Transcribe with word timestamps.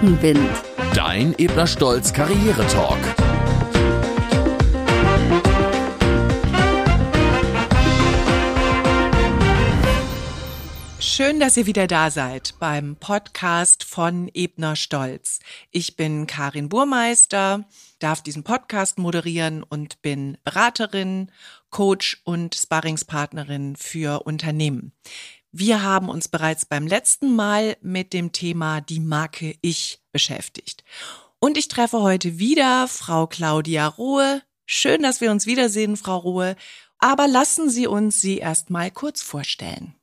Rückenwind. 0.00 0.50
Dein 0.94 1.34
Ebner 1.38 1.66
Stolz 1.66 2.12
Karriere-Talk. 2.12 2.98
Schön, 11.00 11.38
dass 11.38 11.58
ihr 11.58 11.66
wieder 11.66 11.86
da 11.86 12.10
seid 12.10 12.54
beim 12.58 12.96
Podcast 12.96 13.84
von 13.84 14.30
Ebner 14.32 14.74
Stolz. 14.74 15.40
Ich 15.70 15.96
bin 15.96 16.26
Karin 16.26 16.70
Burmeister, 16.70 17.66
darf 17.98 18.22
diesen 18.22 18.42
Podcast 18.42 18.98
moderieren 18.98 19.62
und 19.62 20.00
bin 20.00 20.38
Beraterin, 20.44 21.30
Coach 21.68 22.22
und 22.24 22.54
Sparringspartnerin 22.54 23.76
für 23.76 24.22
Unternehmen. 24.22 24.92
Wir 25.52 25.82
haben 25.82 26.08
uns 26.08 26.28
bereits 26.28 26.64
beim 26.64 26.86
letzten 26.86 27.34
Mal 27.34 27.76
mit 27.80 28.12
dem 28.12 28.30
Thema 28.30 28.80
die 28.80 29.00
Marke 29.00 29.56
Ich 29.62 30.00
beschäftigt. 30.12 30.84
Und 31.40 31.56
ich 31.58 31.66
treffe 31.66 32.00
heute 32.00 32.38
wieder 32.38 32.86
Frau 32.86 33.26
Claudia 33.26 33.88
Rohe. 33.88 34.42
Schön, 34.64 35.02
dass 35.02 35.20
wir 35.20 35.32
uns 35.32 35.46
wiedersehen, 35.46 35.96
Frau 35.96 36.18
Rohe. 36.18 36.54
Aber 36.98 37.26
lassen 37.26 37.68
Sie 37.68 37.88
uns 37.88 38.20
sie 38.20 38.38
erst 38.38 38.70
mal 38.70 38.92
kurz 38.92 39.22
vorstellen. 39.22 39.94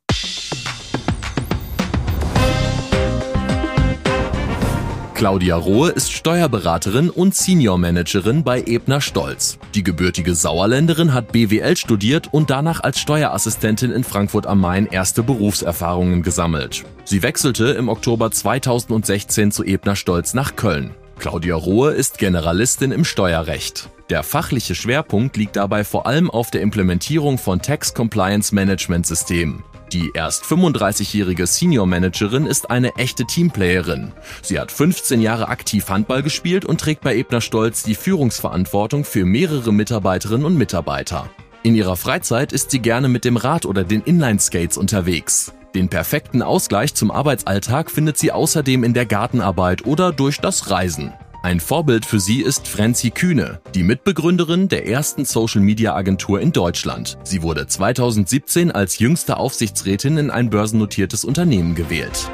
Claudia 5.18 5.56
Rohe 5.56 5.90
ist 5.90 6.12
Steuerberaterin 6.12 7.10
und 7.10 7.34
Senior 7.34 7.80
Managerin 7.80 8.44
bei 8.44 8.62
Ebner 8.62 9.02
Stolz. 9.02 9.58
Die 9.74 9.82
gebürtige 9.82 10.36
Sauerländerin 10.36 11.12
hat 11.12 11.32
BWL 11.32 11.76
studiert 11.76 12.32
und 12.32 12.52
danach 12.52 12.82
als 12.82 13.00
Steuerassistentin 13.00 13.92
in 13.92 14.04
Frankfurt 14.04 14.46
am 14.46 14.62
Main 14.62 14.86
erste 14.86 15.24
Berufserfahrungen 15.24 16.22
gesammelt. 16.22 16.84
Sie 17.04 17.24
wechselte 17.24 17.70
im 17.70 17.90
Oktober 17.90 18.30
2016 18.30 19.52
zu 19.52 19.64
Ebner 19.64 19.96
Stolz 19.96 20.36
nach 20.36 20.56
Köln. 20.56 20.92
Claudia 21.18 21.56
Rohe 21.56 21.94
ist 21.94 22.20
Generalistin 22.20 22.92
im 22.92 23.04
Steuerrecht. 23.04 23.90
Der 24.12 24.22
fachliche 24.22 24.76
Schwerpunkt 24.76 25.36
liegt 25.36 25.56
dabei 25.56 25.84
vor 25.84 26.06
allem 26.06 26.30
auf 26.30 26.52
der 26.52 26.62
Implementierung 26.62 27.40
von 27.40 27.60
Tax 27.60 27.96
Compliance 27.96 28.54
Management 28.54 29.08
Systemen. 29.08 29.64
Die 29.94 30.12
erst 30.14 30.44
35-jährige 30.44 31.48
Senior 31.48 31.88
Managerin 31.88 32.46
ist 32.46 32.70
eine 32.70 32.96
echte 32.96 33.26
Teamplayerin. 33.26 34.12
Sie 34.42 34.60
hat 34.60 34.70
15 34.70 35.22
Jahre 35.22 35.48
aktiv 35.48 35.88
Handball 35.88 36.24
gespielt 36.24 36.66
und 36.66 36.82
trägt 36.82 37.02
bei 37.02 37.16
Ebner 37.16 37.40
Stolz 37.40 37.84
die 37.84 37.96
Führungsverantwortung 37.96 39.06
für 39.06 39.24
mehrere 39.24 39.72
Mitarbeiterinnen 39.72 40.46
und 40.46 40.58
Mitarbeiter. 40.58 41.30
In 41.64 41.74
ihrer 41.74 41.96
Freizeit 41.96 42.52
ist 42.52 42.72
sie 42.72 42.80
gerne 42.80 43.08
mit 43.08 43.24
dem 43.24 43.38
Rad 43.38 43.66
oder 43.66 43.86
den 43.86 44.02
Inline-Skates 44.02 44.78
unterwegs. 44.78 45.54
Den 45.74 45.88
perfekten 45.88 46.42
Ausgleich 46.42 46.94
zum 46.94 47.10
Arbeitsalltag 47.10 47.90
findet 47.90 48.18
sie 48.18 48.32
außerdem 48.32 48.84
in 48.84 48.94
der 48.94 49.06
Gartenarbeit 49.06 49.86
oder 49.86 50.12
durch 50.12 50.40
das 50.40 50.70
Reisen. 50.70 51.14
Ein 51.44 51.60
Vorbild 51.60 52.06
für 52.06 52.20
sie 52.20 52.42
ist 52.42 52.68
Franzi 52.68 53.12
Kühne, 53.12 53.62
die 53.76 53.84
Mitbegründerin 53.84 54.70
der 54.70 54.88
ersten 54.88 55.24
Social-Media-Agentur 55.24 56.42
in 56.42 56.52
Deutschland. 56.52 57.18
Sie 57.24 57.44
wurde 57.44 57.68
2017 57.68 58.72
als 58.72 58.98
jüngste 58.98 59.38
Aufsichtsrätin 59.38 60.18
in 60.18 60.32
ein 60.32 60.50
börsennotiertes 60.50 61.24
Unternehmen 61.24 61.76
gewählt. 61.76 62.32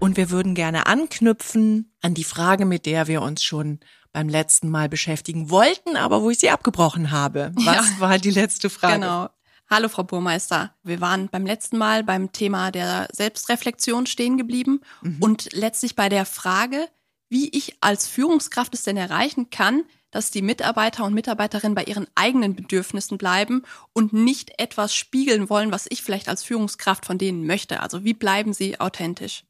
Und 0.00 0.16
wir 0.16 0.30
würden 0.30 0.54
gerne 0.54 0.86
anknüpfen 0.88 1.94
an 2.02 2.14
die 2.14 2.24
Frage, 2.24 2.66
mit 2.66 2.84
der 2.84 3.06
wir 3.06 3.22
uns 3.22 3.44
schon 3.44 3.78
beim 4.12 4.28
letzten 4.28 4.68
Mal 4.68 4.88
beschäftigen 4.88 5.50
wollten, 5.50 5.96
aber 5.96 6.22
wo 6.22 6.30
ich 6.30 6.38
sie 6.38 6.50
abgebrochen 6.50 7.12
habe. 7.12 7.52
Was 7.54 7.90
ja, 7.90 8.00
war 8.00 8.18
die 8.18 8.30
letzte 8.30 8.70
Frage? 8.70 8.94
Genau. 8.94 9.28
Hallo, 9.68 9.88
Frau 9.88 10.04
Burmeister. 10.04 10.74
Wir 10.82 11.00
waren 11.00 11.28
beim 11.28 11.46
letzten 11.46 11.78
Mal 11.78 12.04
beim 12.04 12.32
Thema 12.32 12.70
der 12.70 13.08
Selbstreflexion 13.12 14.06
stehen 14.06 14.36
geblieben 14.36 14.80
mhm. 15.02 15.16
und 15.20 15.52
letztlich 15.52 15.96
bei 15.96 16.08
der 16.08 16.26
Frage, 16.26 16.88
wie 17.30 17.48
ich 17.48 17.76
als 17.80 18.06
Führungskraft 18.06 18.74
es 18.74 18.82
denn 18.82 18.96
erreichen 18.96 19.50
kann, 19.50 19.84
dass 20.10 20.30
die 20.30 20.42
Mitarbeiter 20.42 21.04
und 21.04 21.14
Mitarbeiterinnen 21.14 21.74
bei 21.74 21.84
ihren 21.84 22.06
eigenen 22.14 22.54
Bedürfnissen 22.54 23.18
bleiben 23.18 23.62
und 23.92 24.12
nicht 24.12 24.52
etwas 24.60 24.94
spiegeln 24.94 25.50
wollen, 25.50 25.72
was 25.72 25.86
ich 25.88 26.02
vielleicht 26.02 26.28
als 26.28 26.44
Führungskraft 26.44 27.04
von 27.04 27.18
denen 27.18 27.46
möchte. 27.46 27.80
Also 27.80 28.04
wie 28.04 28.14
bleiben 28.14 28.52
sie 28.52 28.78
authentisch? 28.78 29.44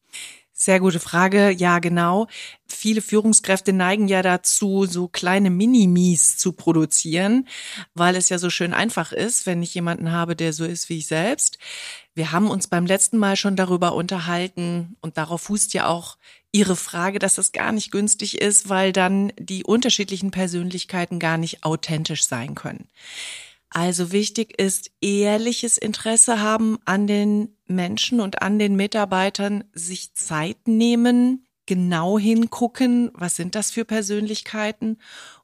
Sehr 0.65 0.81
gute 0.81 0.99
Frage. 0.99 1.51
Ja, 1.51 1.79
genau. 1.79 2.27
Viele 2.67 3.03
Führungskräfte 3.03 3.75
neigen 3.75 4.09
ja 4.09 4.23
dazu, 4.23 4.87
so 4.87 5.09
kleine 5.09 5.51
Minimis 5.51 6.39
zu 6.39 6.53
produzieren, 6.53 7.47
weil 7.93 8.17
es 8.17 8.31
ja 8.31 8.39
so 8.39 8.49
schön 8.49 8.73
einfach 8.73 9.13
ist, 9.13 9.45
wenn 9.45 9.63
ich 9.63 9.75
jemanden 9.75 10.11
habe, 10.11 10.35
der 10.35 10.55
so 10.55 10.65
ist 10.65 10.89
wie 10.89 10.97
ich 10.97 11.07
selbst. 11.07 11.59
Wir 12.15 12.33
haben 12.33 12.49
uns 12.49 12.67
beim 12.67 12.87
letzten 12.87 13.19
Mal 13.19 13.37
schon 13.37 13.57
darüber 13.57 13.95
unterhalten 13.95 14.97
und 15.03 15.19
darauf 15.19 15.43
fußt 15.43 15.75
ja 15.75 15.87
auch 15.87 16.17
Ihre 16.51 16.77
Frage, 16.77 17.19
dass 17.19 17.35
das 17.35 17.53
gar 17.53 17.71
nicht 17.71 17.91
günstig 17.91 18.41
ist, 18.41 18.71
weil 18.71 18.95
dann 18.95 19.35
die 19.39 19.65
unterschiedlichen 19.65 20.31
Persönlichkeiten 20.31 21.19
gar 21.19 21.37
nicht 21.37 21.63
authentisch 21.63 22.25
sein 22.25 22.55
können. 22.55 22.89
Also 23.75 24.13
wichtig 24.13 24.61
ist 24.61 24.93
ehrliches 25.01 25.79
Interesse 25.79 26.41
haben 26.41 26.79
an 26.85 27.09
den 27.09 27.57
Menschen 27.67 28.21
und 28.21 28.41
an 28.41 28.61
den 28.61 28.77
Mitarbeitern, 28.77 29.65
sich 29.73 30.15
Zeit 30.15 30.69
nehmen, 30.69 31.45
genau 31.67 32.17
hingucken, 32.17 33.11
was 33.15 33.35
sind 33.35 33.57
das 33.57 33.73
für 33.73 33.85
Persönlichkeiten. 33.85 34.99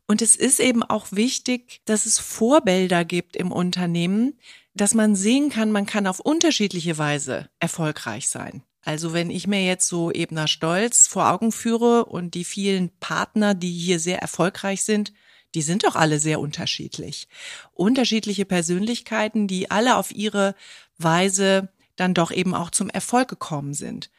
Und 0.06 0.22
es 0.22 0.36
ist 0.36 0.60
eben 0.60 0.84
auch 0.84 1.08
wichtig, 1.10 1.80
dass 1.86 2.06
es 2.06 2.20
Vorbilder 2.20 3.04
gibt 3.04 3.34
im 3.34 3.50
Unternehmen, 3.50 4.38
dass 4.74 4.94
man 4.94 5.16
sehen 5.16 5.50
kann, 5.50 5.72
man 5.72 5.86
kann 5.86 6.06
auf 6.06 6.20
unterschiedliche 6.20 6.98
Weise 6.98 7.50
erfolgreich 7.58 8.28
sein. 8.28 8.62
Also 8.82 9.12
wenn 9.12 9.30
ich 9.30 9.48
mir 9.48 9.64
jetzt 9.64 9.88
so 9.88 10.12
Ebner 10.12 10.46
Stolz 10.46 11.08
vor 11.08 11.28
Augen 11.32 11.50
führe 11.50 12.04
und 12.04 12.34
die 12.34 12.44
vielen 12.44 12.90
Partner, 13.00 13.54
die 13.54 13.72
hier 13.72 13.98
sehr 13.98 14.20
erfolgreich 14.20 14.84
sind, 14.84 15.12
die 15.54 15.62
sind 15.62 15.84
doch 15.84 15.96
alle 15.96 16.18
sehr 16.18 16.40
unterschiedlich. 16.40 17.28
Unterschiedliche 17.72 18.44
Persönlichkeiten, 18.44 19.46
die 19.46 19.70
alle 19.70 19.96
auf 19.96 20.12
ihre 20.12 20.54
Weise 20.98 21.68
dann 21.96 22.14
doch 22.14 22.30
eben 22.30 22.54
auch 22.54 22.70
zum 22.70 22.88
Erfolg 22.90 23.28
gekommen 23.28 23.74
sind. 23.74 24.10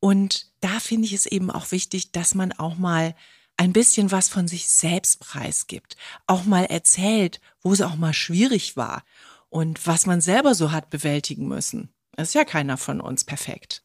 Und 0.00 0.46
da 0.60 0.80
finde 0.80 1.06
ich 1.06 1.12
es 1.12 1.26
eben 1.26 1.50
auch 1.50 1.70
wichtig, 1.72 2.12
dass 2.12 2.34
man 2.34 2.52
auch 2.52 2.76
mal 2.76 3.14
ein 3.56 3.72
bisschen 3.72 4.12
was 4.12 4.28
von 4.28 4.48
sich 4.48 4.68
selbst 4.68 5.20
preisgibt, 5.20 5.96
auch 6.26 6.44
mal 6.44 6.64
erzählt, 6.64 7.40
wo 7.62 7.72
es 7.72 7.80
auch 7.80 7.96
mal 7.96 8.12
schwierig 8.12 8.76
war 8.76 9.02
und 9.48 9.86
was 9.86 10.06
man 10.06 10.20
selber 10.20 10.54
so 10.54 10.72
hat 10.72 10.90
bewältigen 10.90 11.48
müssen. 11.48 11.90
Das 12.12 12.28
ist 12.28 12.34
ja 12.34 12.44
keiner 12.44 12.76
von 12.76 13.00
uns 13.00 13.24
perfekt. 13.24 13.82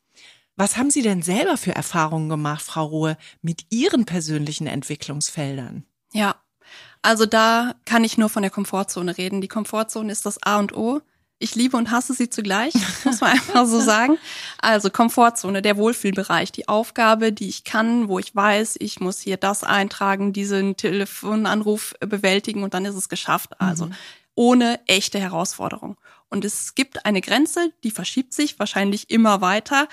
Was 0.58 0.78
haben 0.78 0.92
Sie 0.92 1.02
denn 1.02 1.22
selber 1.22 1.58
für 1.58 1.74
Erfahrungen 1.74 2.30
gemacht, 2.30 2.62
Frau 2.62 2.86
Ruhe, 2.86 3.18
mit 3.42 3.66
Ihren 3.70 4.06
persönlichen 4.06 4.68
Entwicklungsfeldern? 4.68 5.86
Ja, 6.14 6.36
also 7.02 7.26
da 7.26 7.74
kann 7.86 8.04
ich 8.04 8.18
nur 8.18 8.30
von 8.30 8.42
der 8.42 8.52
Komfortzone 8.52 9.18
reden. 9.18 9.42
Die 9.42 9.48
Komfortzone 9.48 10.12
ist 10.12 10.26
das 10.26 10.42
A 10.44 10.60
und 10.60 10.76
O. 10.76 11.02
Ich 11.40 11.56
liebe 11.56 11.76
und 11.76 11.90
hasse 11.90 12.14
sie 12.14 12.30
zugleich, 12.30 12.74
muss 13.04 13.20
man 13.20 13.32
einfach 13.32 13.66
so 13.66 13.80
sagen. 13.80 14.20
Also 14.62 14.92
Komfortzone, 14.92 15.64
der 15.64 15.76
Wohlfühlbereich, 15.76 16.52
die 16.52 16.68
Aufgabe, 16.68 17.34
die 17.34 17.50
ich 17.50 17.64
kann, 17.64 18.08
wo 18.08 18.20
ich 18.20 18.36
weiß, 18.36 18.76
ich 18.80 19.00
muss 19.00 19.20
hier 19.20 19.38
das 19.38 19.64
eintragen, 19.64 20.34
diesen 20.34 20.78
Telefonanruf 20.78 21.96
bewältigen 22.00 22.62
und 22.64 22.76
dann 22.76 22.86
ist 22.86 22.96
es 22.96 23.10
geschafft. 23.10 23.60
Also 23.60 23.88
mhm. 23.88 23.94
ohne 24.36 24.80
echte 24.86 25.20
Herausforderung. 25.20 25.98
Und 26.30 26.46
es 26.46 26.76
gibt 26.76 27.08
eine 27.08 27.22
Grenze, 27.22 27.72
die 27.84 27.92
verschiebt 27.92 28.34
sich 28.34 28.60
wahrscheinlich 28.60 29.10
immer 29.10 29.42
weiter. 29.42 29.88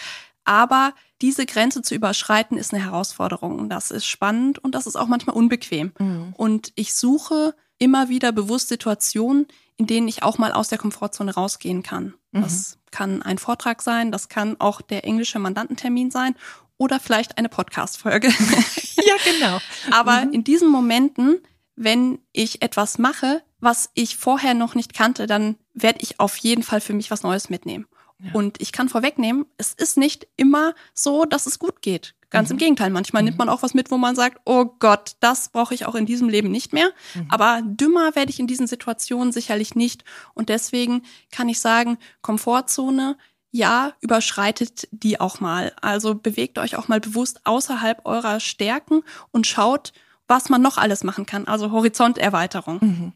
Aber 0.49 0.95
diese 1.21 1.45
Grenze 1.45 1.83
zu 1.83 1.95
überschreiten 1.95 2.57
ist 2.57 2.73
eine 2.73 2.83
Herausforderung. 2.83 3.69
Das 3.69 3.91
ist 3.91 4.07
spannend 4.07 4.59
und 4.59 4.75
das 4.75 4.87
ist 4.87 4.97
auch 4.97 5.07
manchmal 5.07 5.37
unbequem. 5.37 5.93
Mhm. 5.99 6.33
Und 6.39 6.73
ich 6.75 6.95
suche 6.95 7.55
immer 7.77 8.09
wieder 8.09 8.33
bewusst 8.33 8.69
Situationen, 8.69 9.47
in 9.77 9.87
denen 9.87 10.09
ich 10.09 10.23
auch 10.23 10.39
mal 10.39 10.53
aus 10.53 10.69
der 10.69 10.79
Komfortzone 10.79 11.35
rausgehen 11.35 11.83
kann. 11.83 12.15
Mhm. 12.33 12.43
Das 12.45 12.79
kann 12.91 13.21
ein 13.21 13.37
Vortrag 13.37 13.83
sein, 13.83 14.11
das 14.11 14.31
kann 14.31 14.57
auch 14.59 14.81
der 14.81 15.05
englische 15.05 15.39
Mandantentermin 15.39 16.11
sein 16.11 16.35
oder 16.79 16.99
vielleicht 16.99 17.37
eine 17.37 17.51
Podcast-Folge. 17.51 18.29
ja, 18.97 19.15
genau. 19.31 19.59
Aber 19.91 20.25
mhm. 20.25 20.33
in 20.33 20.45
diesen 20.45 20.71
Momenten, 20.71 21.41
wenn 21.77 22.21
ich 22.33 22.63
etwas 22.63 22.97
mache, 22.97 23.43
was 23.61 23.91
ich 23.93 24.17
vorher 24.17 24.55
noch 24.55 24.75
nicht 24.75 24.95
kannte, 24.95 25.27
dann 25.27 25.57
werde 25.75 25.99
ich 26.01 26.21
auf 26.21 26.39
jeden 26.39 26.63
Fall 26.63 26.81
für 26.81 26.95
mich 26.95 27.11
was 27.11 27.23
Neues 27.23 27.51
mitnehmen. 27.51 27.87
Und 28.33 28.61
ich 28.61 28.73
kann 28.73 28.89
vorwegnehmen, 28.89 29.47
es 29.59 29.73
ist 29.75 29.97
nicht 29.97 30.27
immer 30.37 30.75
so, 30.93 31.25
dass 31.25 31.47
es 31.47 31.59
gut 31.59 31.83
geht. 31.83 32.15
Ganz 32.31 32.49
mhm. 32.49 32.55
im 32.55 32.59
Gegenteil, 32.59 32.91
manchmal 32.91 33.23
mhm. 33.23 33.29
nimmt 33.29 33.39
man 33.39 33.49
auch 33.49 33.63
was 33.63 33.75
mit, 33.75 33.91
wo 33.91 33.97
man 33.97 34.15
sagt, 34.15 34.41
oh 34.45 34.67
Gott, 34.79 35.13
das 35.21 35.49
brauche 35.51 35.75
ich 35.75 35.87
auch 35.87 35.95
in 35.95 36.05
diesem 36.05 36.29
Leben 36.29 36.51
nicht 36.51 36.73
mehr. 36.73 36.91
Mhm. 37.15 37.27
Aber 37.31 37.63
dümmer 37.65 38.15
werde 38.17 38.31
ich 38.31 38.41
in 38.41 38.47
diesen 38.47 38.67
Situationen 38.67 39.33
sicherlich 39.33 39.75
nicht. 39.75 40.05
Und 40.35 40.49
deswegen 40.49 41.03
kann 41.31 41.49
ich 41.49 41.61
sagen, 41.61 41.97
Komfortzone, 42.21 43.17
ja, 43.51 43.95
überschreitet 44.01 44.89
die 44.91 45.21
auch 45.21 45.41
mal. 45.41 45.73
Also 45.81 46.15
bewegt 46.15 46.59
euch 46.59 46.77
auch 46.77 46.89
mal 46.89 47.01
bewusst 47.01 47.41
außerhalb 47.45 48.05
eurer 48.05 48.41
Stärken 48.41 49.03
und 49.31 49.47
schaut, 49.47 49.93
was 50.27 50.51
man 50.51 50.61
noch 50.61 50.77
alles 50.77 51.05
machen 51.05 51.25
kann. 51.25 51.49
Also 51.49 51.71
Horizonterweiterung. 51.71 52.79
Mhm. 52.81 53.13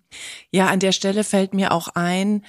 Ja, 0.51 0.69
an 0.69 0.81
der 0.81 0.93
Stelle 0.93 1.25
fällt 1.25 1.53
mir 1.53 1.73
auch 1.73 1.89
ein, 1.89 2.43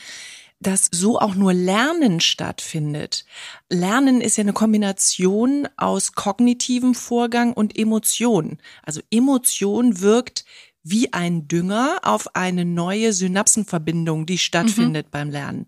dass 0.64 0.90
so 0.92 1.20
auch 1.20 1.36
nur 1.36 1.54
Lernen 1.54 2.20
stattfindet. 2.20 3.26
Lernen 3.70 4.22
ist 4.22 4.38
ja 4.38 4.42
eine 4.42 4.54
Kombination 4.54 5.68
aus 5.78 6.14
kognitivem 6.14 6.96
Vorgang 6.96 7.54
und 7.54 7.78
Emotion. 7.78 8.58
Also 8.82 9.02
Emotion 9.12 10.02
wirkt 10.02 10.46
wie 10.84 11.14
ein 11.14 11.48
Dünger 11.48 12.00
auf 12.04 12.36
eine 12.36 12.66
neue 12.66 13.14
Synapsenverbindung, 13.14 14.26
die 14.26 14.38
stattfindet 14.38 15.08
mhm. 15.08 15.12
beim 15.12 15.30
Lernen. 15.30 15.68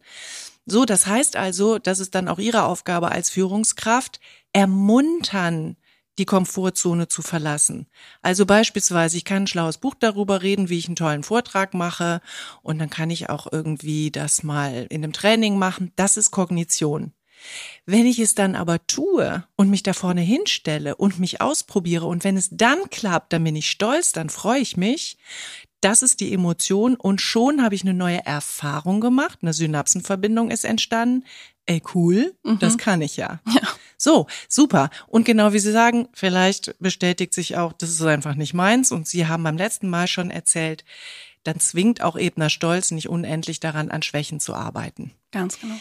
So, 0.66 0.86
das 0.86 1.06
heißt 1.06 1.36
also, 1.36 1.78
das 1.78 2.00
ist 2.00 2.16
dann 2.16 2.28
auch 2.28 2.40
Ihre 2.40 2.64
Aufgabe 2.64 3.12
als 3.12 3.30
Führungskraft, 3.30 4.20
ermuntern, 4.52 5.78
die 6.18 6.26
Komfortzone 6.26 7.08
zu 7.08 7.22
verlassen. 7.22 7.88
Also 8.22 8.46
beispielsweise, 8.46 9.18
ich 9.18 9.26
kann 9.26 9.44
ein 9.44 9.48
schlaues 9.48 9.78
Buch 9.78 9.96
darüber 10.00 10.42
reden, 10.42 10.70
wie 10.70 10.78
ich 10.78 10.88
einen 10.88 10.96
tollen 10.96 11.24
Vortrag 11.24 11.74
mache 11.74 12.22
und 12.62 12.80
dann 12.80 12.90
kann 12.90 13.10
ich 13.10 13.30
auch 13.30 13.48
irgendwie 13.52 14.12
das 14.12 14.44
mal 14.44 14.88
in 14.90 15.04
einem 15.04 15.14
Training 15.14 15.58
machen. 15.58 15.92
Das 15.96 16.18
ist 16.18 16.32
Kognition. 16.32 17.14
Wenn 17.86 18.06
ich 18.06 18.20
es 18.20 18.36
dann 18.36 18.56
aber 18.56 18.86
tue 18.88 19.44
und 19.56 19.70
mich 19.70 19.84
da 19.84 19.94
vorne 19.94 20.22
hinstelle 20.22 20.96
und 20.96 21.20
mich 21.20 21.42
ausprobiere 21.42 22.06
und 22.06 22.24
wenn 22.24 22.38
es 22.38 22.50
dann 22.52 22.90
klappt, 22.90 23.34
dann 23.34 23.44
bin 23.44 23.56
ich 23.56 23.70
stolz, 23.70 24.12
dann 24.12 24.30
freue 24.30 24.62
ich 24.62 24.78
mich. 24.78 25.18
Das 25.82 26.02
ist 26.02 26.20
die 26.20 26.34
Emotion 26.34 26.96
und 26.96 27.22
schon 27.22 27.62
habe 27.62 27.76
ich 27.76 27.84
eine 27.84 27.94
neue 27.94 28.26
Erfahrung 28.26 29.02
gemacht, 29.02 29.40
eine 29.42 29.54
Synapsenverbindung 29.54 30.50
ist 30.50 30.66
entstanden. 30.66 31.26
Ey, 31.68 31.82
cool, 31.94 32.36
mhm. 32.44 32.60
das 32.60 32.78
kann 32.78 33.02
ich 33.02 33.18
ja. 33.18 33.40
ja. 33.54 33.62
So, 33.98 34.28
super. 34.48 34.90
Und 35.08 35.26
genau 35.26 35.54
wie 35.54 35.60
Sie 35.60 35.72
sagen, 35.72 36.08
vielleicht 36.14 36.76
bestätigt 36.80 37.34
sich 37.34 37.58
auch, 37.58 37.74
das 37.74 37.90
ist 37.90 38.02
einfach 38.02 38.36
nicht 38.36 38.54
meins. 38.54 38.92
Und 38.92 39.08
Sie 39.08 39.28
haben 39.28 39.44
beim 39.44 39.58
letzten 39.58 39.90
Mal 39.90 40.08
schon 40.08 40.32
erzählt, 40.32 40.84
dann 41.44 41.60
zwingt 41.60 42.02
auch 42.02 42.18
Ebner 42.18 42.50
Stolz 42.50 42.92
nicht 42.92 43.10
unendlich 43.10 43.60
daran, 43.60 43.92
an 43.92 44.02
Schwächen 44.02 44.40
zu 44.40 44.54
arbeiten. 44.54 45.12
Ganz 45.32 45.60
genau. 45.60 45.76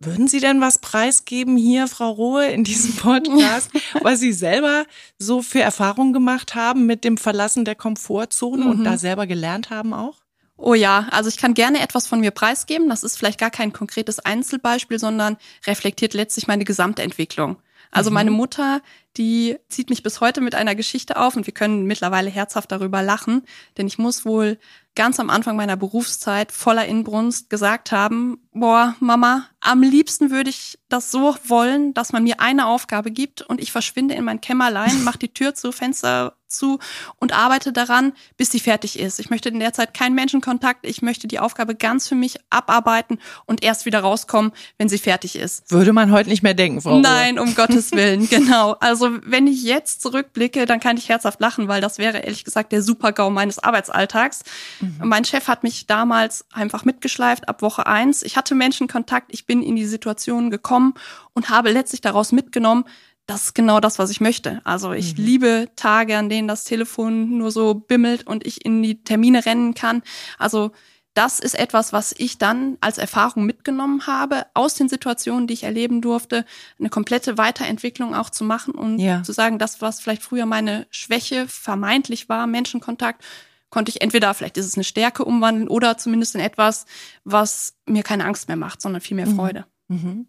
Würden 0.00 0.28
Sie 0.28 0.40
denn 0.40 0.60
was 0.60 0.78
preisgeben 0.78 1.56
hier, 1.56 1.88
Frau 1.88 2.10
Rohe, 2.10 2.46
in 2.48 2.64
diesem 2.64 2.94
Podcast, 2.96 3.70
was 4.02 4.20
Sie 4.20 4.32
selber 4.32 4.84
so 5.18 5.42
für 5.42 5.60
Erfahrungen 5.60 6.12
gemacht 6.12 6.54
haben 6.54 6.86
mit 6.86 7.04
dem 7.04 7.16
Verlassen 7.16 7.64
der 7.64 7.74
Komfortzone 7.74 8.64
mhm. 8.64 8.70
und 8.70 8.84
da 8.84 8.98
selber 8.98 9.26
gelernt 9.26 9.70
haben 9.70 9.92
auch? 9.92 10.23
Oh 10.56 10.74
ja, 10.74 11.08
also 11.10 11.28
ich 11.28 11.36
kann 11.36 11.54
gerne 11.54 11.80
etwas 11.80 12.06
von 12.06 12.20
mir 12.20 12.30
preisgeben. 12.30 12.88
Das 12.88 13.02
ist 13.02 13.18
vielleicht 13.18 13.40
gar 13.40 13.50
kein 13.50 13.72
konkretes 13.72 14.20
Einzelbeispiel, 14.20 14.98
sondern 14.98 15.36
reflektiert 15.66 16.14
letztlich 16.14 16.46
meine 16.46 16.64
Gesamtentwicklung. 16.64 17.56
Also 17.90 18.10
mhm. 18.10 18.14
meine 18.14 18.30
Mutter, 18.30 18.80
die 19.16 19.56
zieht 19.68 19.90
mich 19.90 20.02
bis 20.02 20.20
heute 20.20 20.40
mit 20.40 20.54
einer 20.54 20.74
Geschichte 20.74 21.16
auf 21.16 21.36
und 21.36 21.46
wir 21.46 21.54
können 21.54 21.84
mittlerweile 21.84 22.30
herzhaft 22.30 22.72
darüber 22.72 23.02
lachen, 23.02 23.42
denn 23.76 23.86
ich 23.86 23.98
muss 23.98 24.24
wohl 24.24 24.58
ganz 24.94 25.18
am 25.18 25.30
Anfang 25.30 25.56
meiner 25.56 25.76
Berufszeit 25.76 26.52
voller 26.52 26.86
Inbrunst 26.86 27.50
gesagt 27.50 27.90
haben, 27.92 28.38
boah, 28.52 28.94
Mama, 29.00 29.46
am 29.60 29.82
liebsten 29.82 30.30
würde 30.30 30.50
ich 30.50 30.78
das 30.88 31.10
so 31.10 31.34
wollen, 31.46 31.94
dass 31.94 32.12
man 32.12 32.22
mir 32.22 32.40
eine 32.40 32.66
Aufgabe 32.66 33.10
gibt 33.10 33.42
und 33.42 33.60
ich 33.60 33.72
verschwinde 33.72 34.14
in 34.14 34.24
mein 34.24 34.40
Kämmerlein, 34.40 35.02
mach 35.02 35.16
die 35.16 35.32
Tür 35.32 35.54
zu, 35.54 35.72
Fenster 35.72 36.36
zu 36.46 36.78
und 37.18 37.32
arbeite 37.32 37.72
daran, 37.72 38.12
bis 38.36 38.52
sie 38.52 38.60
fertig 38.60 38.98
ist. 38.98 39.18
Ich 39.18 39.30
möchte 39.30 39.48
in 39.48 39.58
der 39.58 39.72
Zeit 39.72 39.92
keinen 39.92 40.14
Menschenkontakt. 40.14 40.86
Ich 40.86 41.02
möchte 41.02 41.26
die 41.26 41.40
Aufgabe 41.40 41.74
ganz 41.74 42.06
für 42.06 42.14
mich 42.14 42.38
abarbeiten 42.50 43.18
und 43.46 43.64
erst 43.64 43.86
wieder 43.86 44.00
rauskommen, 44.00 44.52
wenn 44.78 44.88
sie 44.88 44.98
fertig 44.98 45.34
ist. 45.34 45.72
Würde 45.72 45.92
man 45.92 46.12
heute 46.12 46.28
nicht 46.28 46.44
mehr 46.44 46.54
denken, 46.54 46.80
Frau 46.80 47.00
Nein, 47.00 47.40
um 47.40 47.56
Gottes 47.56 47.90
Willen, 47.90 48.28
genau. 48.30 48.72
Also 48.78 49.03
wenn 49.24 49.46
ich 49.46 49.62
jetzt 49.62 50.02
zurückblicke, 50.02 50.66
dann 50.66 50.80
kann 50.80 50.96
ich 50.96 51.08
herzhaft 51.08 51.40
lachen, 51.40 51.68
weil 51.68 51.80
das 51.80 51.98
wäre 51.98 52.18
ehrlich 52.18 52.44
gesagt 52.44 52.72
der 52.72 52.82
Supergau 52.82 53.30
meines 53.30 53.58
Arbeitsalltags. 53.58 54.42
Mhm. 54.80 54.96
Mein 55.02 55.24
Chef 55.24 55.48
hat 55.48 55.62
mich 55.62 55.86
damals 55.86 56.44
einfach 56.52 56.84
mitgeschleift 56.84 57.48
ab 57.48 57.62
Woche 57.62 57.86
eins. 57.86 58.22
Ich 58.22 58.36
hatte 58.36 58.54
Menschenkontakt, 58.54 59.32
ich 59.32 59.46
bin 59.46 59.62
in 59.62 59.76
die 59.76 59.86
Situation 59.86 60.50
gekommen 60.50 60.94
und 61.32 61.50
habe 61.50 61.70
letztlich 61.70 62.00
daraus 62.00 62.32
mitgenommen, 62.32 62.84
das 63.26 63.44
ist 63.44 63.54
genau 63.54 63.80
das, 63.80 63.98
was 63.98 64.10
ich 64.10 64.20
möchte. 64.20 64.60
Also 64.64 64.92
ich 64.92 65.16
mhm. 65.16 65.24
liebe 65.24 65.68
Tage, 65.76 66.16
an 66.18 66.28
denen 66.28 66.48
das 66.48 66.64
Telefon 66.64 67.38
nur 67.38 67.50
so 67.50 67.74
bimmelt 67.74 68.26
und 68.26 68.46
ich 68.46 68.64
in 68.64 68.82
die 68.82 69.02
Termine 69.02 69.46
rennen 69.46 69.74
kann. 69.74 70.02
Also 70.38 70.72
das 71.14 71.38
ist 71.38 71.54
etwas, 71.54 71.92
was 71.92 72.12
ich 72.16 72.38
dann 72.38 72.76
als 72.80 72.98
Erfahrung 72.98 73.46
mitgenommen 73.46 74.06
habe 74.06 74.46
aus 74.52 74.74
den 74.74 74.88
Situationen, 74.88 75.46
die 75.46 75.54
ich 75.54 75.62
erleben 75.62 76.02
durfte, 76.02 76.44
eine 76.78 76.90
komplette 76.90 77.38
Weiterentwicklung 77.38 78.14
auch 78.14 78.30
zu 78.30 78.44
machen 78.44 78.74
und 78.74 78.98
ja. 78.98 79.22
zu 79.22 79.32
sagen, 79.32 79.58
das, 79.58 79.80
was 79.80 80.00
vielleicht 80.00 80.22
früher 80.22 80.44
meine 80.44 80.86
Schwäche 80.90 81.46
vermeintlich 81.46 82.28
war, 82.28 82.48
Menschenkontakt, 82.48 83.24
konnte 83.70 83.90
ich 83.90 84.02
entweder, 84.02 84.34
vielleicht 84.34 84.56
ist 84.56 84.66
es 84.66 84.74
eine 84.74 84.84
Stärke 84.84 85.24
umwandeln 85.24 85.68
oder 85.68 85.98
zumindest 85.98 86.34
in 86.34 86.40
etwas, 86.40 86.86
was 87.24 87.74
mir 87.86 88.02
keine 88.02 88.24
Angst 88.24 88.48
mehr 88.48 88.56
macht, 88.56 88.82
sondern 88.82 89.00
viel 89.00 89.16
mehr 89.16 89.26
mhm. 89.26 89.36
Freude. 89.36 89.66
Mhm. 89.88 90.26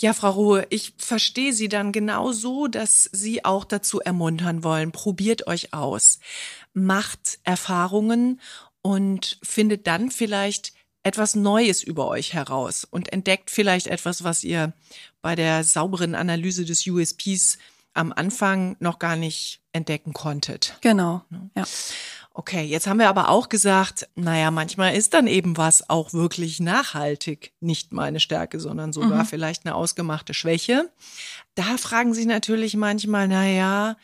Ja, 0.00 0.12
Frau 0.12 0.30
Ruhe, 0.30 0.66
ich 0.70 0.94
verstehe 0.96 1.52
Sie 1.52 1.68
dann 1.68 1.90
genau 1.90 2.30
so, 2.30 2.68
dass 2.68 3.10
Sie 3.12 3.44
auch 3.44 3.64
dazu 3.64 3.98
ermuntern 4.00 4.62
wollen. 4.62 4.92
Probiert 4.92 5.48
euch 5.48 5.74
aus. 5.74 6.20
Macht 6.72 7.40
Erfahrungen 7.42 8.40
und 8.82 9.38
findet 9.42 9.86
dann 9.86 10.10
vielleicht 10.10 10.72
etwas 11.02 11.34
Neues 11.34 11.82
über 11.82 12.08
euch 12.08 12.34
heraus 12.34 12.84
und 12.84 13.12
entdeckt 13.12 13.50
vielleicht 13.50 13.86
etwas, 13.86 14.24
was 14.24 14.44
ihr 14.44 14.72
bei 15.22 15.34
der 15.34 15.64
sauberen 15.64 16.14
Analyse 16.14 16.64
des 16.64 16.86
USPs 16.86 17.58
am 17.94 18.12
Anfang 18.12 18.76
noch 18.80 18.98
gar 18.98 19.16
nicht 19.16 19.60
entdecken 19.72 20.12
konntet. 20.12 20.76
Genau. 20.80 21.22
Ja. 21.56 21.64
Okay, 22.38 22.62
jetzt 22.62 22.86
haben 22.86 23.00
wir 23.00 23.08
aber 23.08 23.30
auch 23.30 23.48
gesagt, 23.48 24.08
naja, 24.14 24.52
manchmal 24.52 24.94
ist 24.94 25.12
dann 25.12 25.26
eben 25.26 25.56
was 25.56 25.90
auch 25.90 26.12
wirklich 26.12 26.60
nachhaltig 26.60 27.52
nicht 27.58 27.92
meine 27.92 28.20
Stärke, 28.20 28.60
sondern 28.60 28.92
sogar 28.92 29.24
mhm. 29.24 29.26
vielleicht 29.26 29.66
eine 29.66 29.74
ausgemachte 29.74 30.34
Schwäche. 30.34 30.88
Da 31.56 31.76
fragen 31.78 32.14
sich 32.14 32.26
natürlich 32.26 32.76
manchmal, 32.76 33.26
naja, 33.26 33.96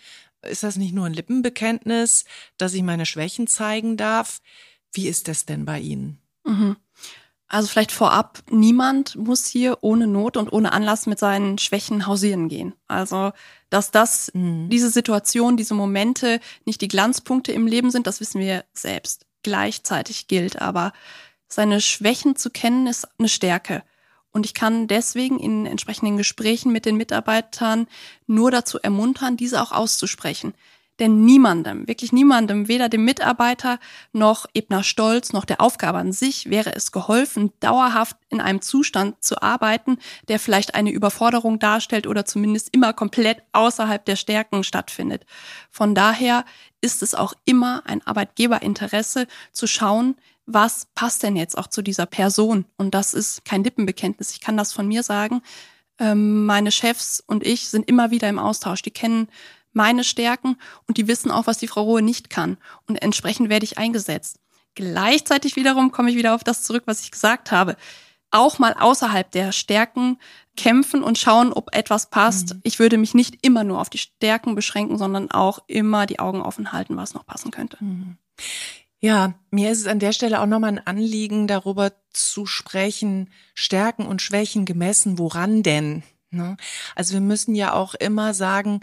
ist 0.46 0.62
das 0.62 0.76
nicht 0.76 0.94
nur 0.94 1.06
ein 1.06 1.14
Lippenbekenntnis, 1.14 2.24
dass 2.56 2.74
ich 2.74 2.82
meine 2.82 3.06
Schwächen 3.06 3.46
zeigen 3.46 3.96
darf? 3.96 4.40
Wie 4.92 5.08
ist 5.08 5.28
das 5.28 5.46
denn 5.46 5.64
bei 5.64 5.80
Ihnen? 5.80 6.18
Mhm. 6.44 6.76
Also 7.46 7.68
vielleicht 7.68 7.92
vorab, 7.92 8.42
niemand 8.50 9.16
muss 9.16 9.46
hier 9.46 9.78
ohne 9.82 10.06
Not 10.06 10.36
und 10.36 10.52
ohne 10.52 10.72
Anlass 10.72 11.06
mit 11.06 11.18
seinen 11.18 11.58
Schwächen 11.58 12.06
hausieren 12.06 12.48
gehen. 12.48 12.74
Also, 12.88 13.32
dass 13.70 13.90
das, 13.90 14.30
mhm. 14.34 14.70
diese 14.70 14.90
Situation, 14.90 15.56
diese 15.56 15.74
Momente 15.74 16.40
nicht 16.64 16.80
die 16.80 16.88
Glanzpunkte 16.88 17.52
im 17.52 17.66
Leben 17.66 17.90
sind, 17.90 18.06
das 18.06 18.20
wissen 18.20 18.40
wir 18.40 18.64
selbst. 18.72 19.26
Gleichzeitig 19.42 20.26
gilt 20.26 20.60
aber, 20.60 20.92
seine 21.46 21.80
Schwächen 21.80 22.34
zu 22.34 22.50
kennen, 22.50 22.86
ist 22.86 23.06
eine 23.18 23.28
Stärke. 23.28 23.84
Und 24.34 24.44
ich 24.44 24.52
kann 24.52 24.88
deswegen 24.88 25.38
in 25.38 25.64
entsprechenden 25.64 26.16
Gesprächen 26.16 26.72
mit 26.72 26.86
den 26.86 26.96
Mitarbeitern 26.96 27.86
nur 28.26 28.50
dazu 28.50 28.78
ermuntern, 28.80 29.36
diese 29.36 29.62
auch 29.62 29.70
auszusprechen. 29.70 30.54
Denn 30.98 31.24
niemandem, 31.24 31.88
wirklich 31.88 32.12
niemandem, 32.12 32.68
weder 32.68 32.88
dem 32.88 33.04
Mitarbeiter 33.04 33.80
noch 34.12 34.46
Ebner 34.54 34.84
Stolz 34.84 35.32
noch 35.32 35.44
der 35.44 35.60
Aufgabe 35.60 35.98
an 35.98 36.12
sich 36.12 36.50
wäre 36.50 36.74
es 36.74 36.92
geholfen, 36.92 37.52
dauerhaft 37.58 38.16
in 38.28 38.40
einem 38.40 38.60
Zustand 38.60 39.22
zu 39.22 39.42
arbeiten, 39.42 39.98
der 40.28 40.38
vielleicht 40.38 40.74
eine 40.76 40.90
Überforderung 40.90 41.58
darstellt 41.58 42.06
oder 42.06 42.24
zumindest 42.24 42.72
immer 42.72 42.92
komplett 42.92 43.42
außerhalb 43.52 44.04
der 44.04 44.16
Stärken 44.16 44.62
stattfindet. 44.62 45.26
Von 45.68 45.96
daher 45.96 46.44
ist 46.80 47.02
es 47.02 47.14
auch 47.16 47.34
immer 47.44 47.82
ein 47.86 48.06
Arbeitgeberinteresse 48.06 49.26
zu 49.50 49.66
schauen, 49.66 50.16
was 50.46 50.86
passt 50.94 51.22
denn 51.22 51.36
jetzt 51.36 51.56
auch 51.56 51.66
zu 51.66 51.82
dieser 51.82 52.06
Person? 52.06 52.66
Und 52.76 52.94
das 52.94 53.14
ist 53.14 53.44
kein 53.44 53.64
Lippenbekenntnis. 53.64 54.32
Ich 54.32 54.40
kann 54.40 54.56
das 54.56 54.72
von 54.72 54.86
mir 54.86 55.02
sagen. 55.02 55.42
Ähm, 55.98 56.44
meine 56.44 56.72
Chefs 56.72 57.22
und 57.26 57.46
ich 57.46 57.68
sind 57.68 57.88
immer 57.88 58.10
wieder 58.10 58.28
im 58.28 58.38
Austausch. 58.38 58.82
Die 58.82 58.90
kennen 58.90 59.28
meine 59.72 60.04
Stärken 60.04 60.56
und 60.86 60.98
die 60.98 61.08
wissen 61.08 61.30
auch, 61.30 61.46
was 61.46 61.58
die 61.58 61.68
Frau 61.68 61.82
Rohe 61.82 62.02
nicht 62.02 62.30
kann. 62.30 62.58
Und 62.86 62.96
entsprechend 62.96 63.48
werde 63.48 63.64
ich 63.64 63.78
eingesetzt. 63.78 64.38
Gleichzeitig 64.74 65.56
wiederum 65.56 65.92
komme 65.92 66.10
ich 66.10 66.16
wieder 66.16 66.34
auf 66.34 66.44
das 66.44 66.62
zurück, 66.62 66.84
was 66.86 67.02
ich 67.02 67.10
gesagt 67.10 67.52
habe. 67.52 67.76
Auch 68.30 68.58
mal 68.58 68.74
außerhalb 68.74 69.30
der 69.30 69.52
Stärken 69.52 70.18
kämpfen 70.56 71.04
und 71.04 71.18
schauen, 71.18 71.52
ob 71.52 71.74
etwas 71.74 72.10
passt. 72.10 72.54
Mhm. 72.54 72.60
Ich 72.64 72.78
würde 72.80 72.98
mich 72.98 73.14
nicht 73.14 73.46
immer 73.46 73.62
nur 73.62 73.80
auf 73.80 73.90
die 73.90 73.98
Stärken 73.98 74.56
beschränken, 74.56 74.98
sondern 74.98 75.30
auch 75.30 75.60
immer 75.68 76.06
die 76.06 76.18
Augen 76.18 76.42
offen 76.42 76.72
halten, 76.72 76.96
was 76.96 77.14
noch 77.14 77.26
passen 77.26 77.52
könnte. 77.52 77.76
Mhm. 77.80 78.18
Ja, 79.04 79.34
mir 79.50 79.70
ist 79.70 79.80
es 79.80 79.86
an 79.86 79.98
der 79.98 80.14
Stelle 80.14 80.40
auch 80.40 80.46
nochmal 80.46 80.70
ein 80.70 80.86
Anliegen, 80.86 81.46
darüber 81.46 81.92
zu 82.14 82.46
sprechen, 82.46 83.28
Stärken 83.52 84.06
und 84.06 84.22
Schwächen 84.22 84.64
gemessen, 84.64 85.18
woran 85.18 85.62
denn? 85.62 86.02
Ne? 86.30 86.56
Also 86.94 87.12
wir 87.12 87.20
müssen 87.20 87.54
ja 87.54 87.74
auch 87.74 87.92
immer 87.92 88.32
sagen, 88.32 88.80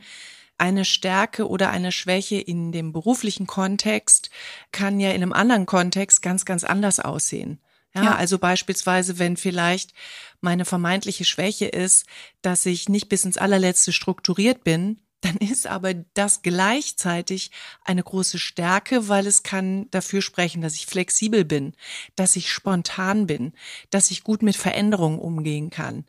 eine 0.59 0.85
Stärke 0.85 1.49
oder 1.49 1.71
eine 1.71 1.91
Schwäche 1.91 2.35
in 2.35 2.71
dem 2.71 2.93
beruflichen 2.93 3.47
Kontext 3.47 4.29
kann 4.71 4.99
ja 4.99 5.09
in 5.09 5.23
einem 5.23 5.33
anderen 5.33 5.65
Kontext 5.65 6.21
ganz, 6.21 6.45
ganz 6.45 6.63
anders 6.63 6.99
aussehen. 6.99 7.59
Ja, 7.95 8.03
ja, 8.03 8.15
also 8.15 8.37
beispielsweise, 8.37 9.17
wenn 9.17 9.37
vielleicht 9.37 9.91
meine 10.39 10.65
vermeintliche 10.65 11.25
Schwäche 11.25 11.65
ist, 11.65 12.05
dass 12.43 12.67
ich 12.67 12.89
nicht 12.89 13.09
bis 13.09 13.25
ins 13.25 13.39
allerletzte 13.39 13.91
strukturiert 13.91 14.63
bin, 14.63 14.99
dann 15.21 15.37
ist 15.37 15.67
aber 15.67 15.93
das 15.93 16.41
gleichzeitig 16.41 17.51
eine 17.83 18.03
große 18.03 18.39
Stärke, 18.39 19.07
weil 19.07 19.27
es 19.27 19.43
kann 19.43 19.89
dafür 19.91 20.21
sprechen, 20.21 20.61
dass 20.61 20.75
ich 20.75 20.87
flexibel 20.87 21.45
bin, 21.45 21.73
dass 22.15 22.35
ich 22.35 22.51
spontan 22.51 23.27
bin, 23.27 23.53
dass 23.91 24.11
ich 24.11 24.23
gut 24.23 24.41
mit 24.41 24.55
Veränderungen 24.55 25.19
umgehen 25.19 25.69
kann. 25.69 26.05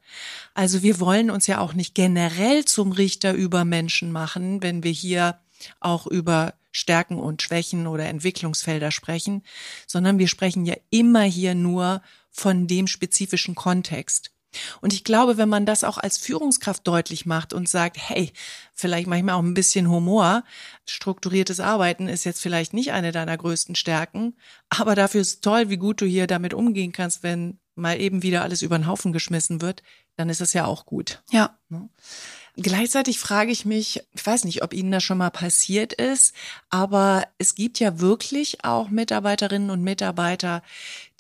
Also 0.55 0.83
wir 0.83 0.99
wollen 0.99 1.31
uns 1.31 1.47
ja 1.47 1.61
auch 1.61 1.75
nicht 1.75 1.95
generell 1.95 2.65
zum 2.65 2.93
Richter 2.93 3.35
über 3.35 3.65
Menschen 3.65 4.13
machen, 4.13 4.63
wenn 4.63 4.83
wir 4.83 4.93
hier 4.93 5.39
auch 5.81 6.07
über 6.07 6.55
Stärken 6.73 7.19
und 7.19 7.43
Schwächen 7.43 7.87
oder 7.87 8.07
Entwicklungsfelder 8.07 8.91
sprechen, 8.91 9.43
sondern 9.87 10.19
wir 10.19 10.29
sprechen 10.29 10.65
ja 10.65 10.75
immer 10.91 11.23
hier 11.23 11.55
nur 11.55 12.03
von 12.31 12.67
dem 12.67 12.87
spezifischen 12.87 13.55
Kontext. 13.55 14.32
Und 14.81 14.93
ich 14.93 15.05
glaube, 15.05 15.37
wenn 15.37 15.49
man 15.49 15.67
das 15.67 15.85
auch 15.85 15.99
als 15.99 16.19
Führungskraft 16.19 16.87
deutlich 16.87 17.27
macht 17.27 17.53
und 17.53 17.69
sagt, 17.69 17.97
hey, 17.99 18.33
vielleicht 18.75 19.07
manchmal 19.07 19.35
auch 19.35 19.43
ein 19.43 19.55
bisschen 19.55 19.89
Humor, 19.89 20.45
strukturiertes 20.87 21.61
Arbeiten 21.61 22.09
ist 22.09 22.25
jetzt 22.25 22.41
vielleicht 22.41 22.75
nicht 22.75 22.93
eine 22.93 23.13
deiner 23.13 23.37
größten 23.37 23.75
Stärken, 23.75 24.35
aber 24.69 24.95
dafür 24.95 25.21
ist 25.21 25.43
toll, 25.43 25.69
wie 25.69 25.77
gut 25.77 26.01
du 26.01 26.07
hier 26.07 26.27
damit 26.27 26.55
umgehen 26.55 26.93
kannst, 26.93 27.23
wenn 27.23 27.59
mal 27.75 28.01
eben 28.01 28.23
wieder 28.23 28.43
alles 28.43 28.63
über 28.63 28.79
den 28.79 28.87
Haufen 28.87 29.13
geschmissen 29.13 29.61
wird, 29.61 29.83
dann 30.17 30.29
ist 30.29 30.41
es 30.41 30.53
ja 30.53 30.67
auch 30.67 30.85
gut. 30.85 31.23
Ja. 31.31 31.59
Ne? 31.69 31.89
Gleichzeitig 32.57 33.19
frage 33.19 33.51
ich 33.51 33.65
mich, 33.65 34.03
ich 34.13 34.27
weiß 34.27 34.45
nicht, 34.45 34.63
ob 34.63 34.75
Ihnen 34.75 34.93
das 34.93 35.03
schon 35.03 35.17
mal 35.17 35.31
passiert 35.31 35.95
ist, 35.95 36.35
aber 36.69 37.27
es 37.39 37.55
gibt 37.55 37.81
ja 37.81 37.99
wirklich 37.99 38.63
auch 38.63 38.91
Mitarbeiterinnen 38.91 39.71
und 39.71 39.83
Mitarbeiter, 39.83 40.63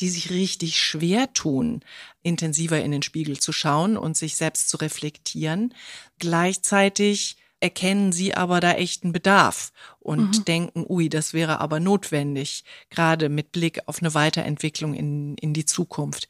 die 0.00 0.10
sich 0.10 0.28
richtig 0.28 0.78
schwer 0.78 1.32
tun, 1.32 1.80
intensiver 2.22 2.82
in 2.82 2.90
den 2.90 3.02
Spiegel 3.02 3.40
zu 3.40 3.50
schauen 3.50 3.96
und 3.96 4.14
sich 4.14 4.36
selbst 4.36 4.68
zu 4.68 4.76
reflektieren. 4.76 5.72
Gleichzeitig 6.18 7.38
erkennen 7.60 8.12
sie 8.12 8.34
aber 8.34 8.60
da 8.60 8.72
echten 8.72 9.12
Bedarf 9.12 9.72
und 10.00 10.40
mhm. 10.40 10.44
denken, 10.44 10.84
ui, 10.86 11.08
das 11.08 11.32
wäre 11.32 11.60
aber 11.60 11.80
notwendig, 11.80 12.64
gerade 12.90 13.30
mit 13.30 13.52
Blick 13.52 13.80
auf 13.86 14.00
eine 14.00 14.12
Weiterentwicklung 14.12 14.92
in, 14.92 15.36
in 15.36 15.54
die 15.54 15.64
Zukunft. 15.64 16.28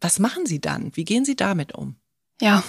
Was 0.00 0.20
machen 0.20 0.46
Sie 0.46 0.60
dann? 0.60 0.94
Wie 0.94 1.04
gehen 1.04 1.24
Sie 1.24 1.34
damit 1.34 1.74
um? 1.74 1.96
Ja, 2.40 2.62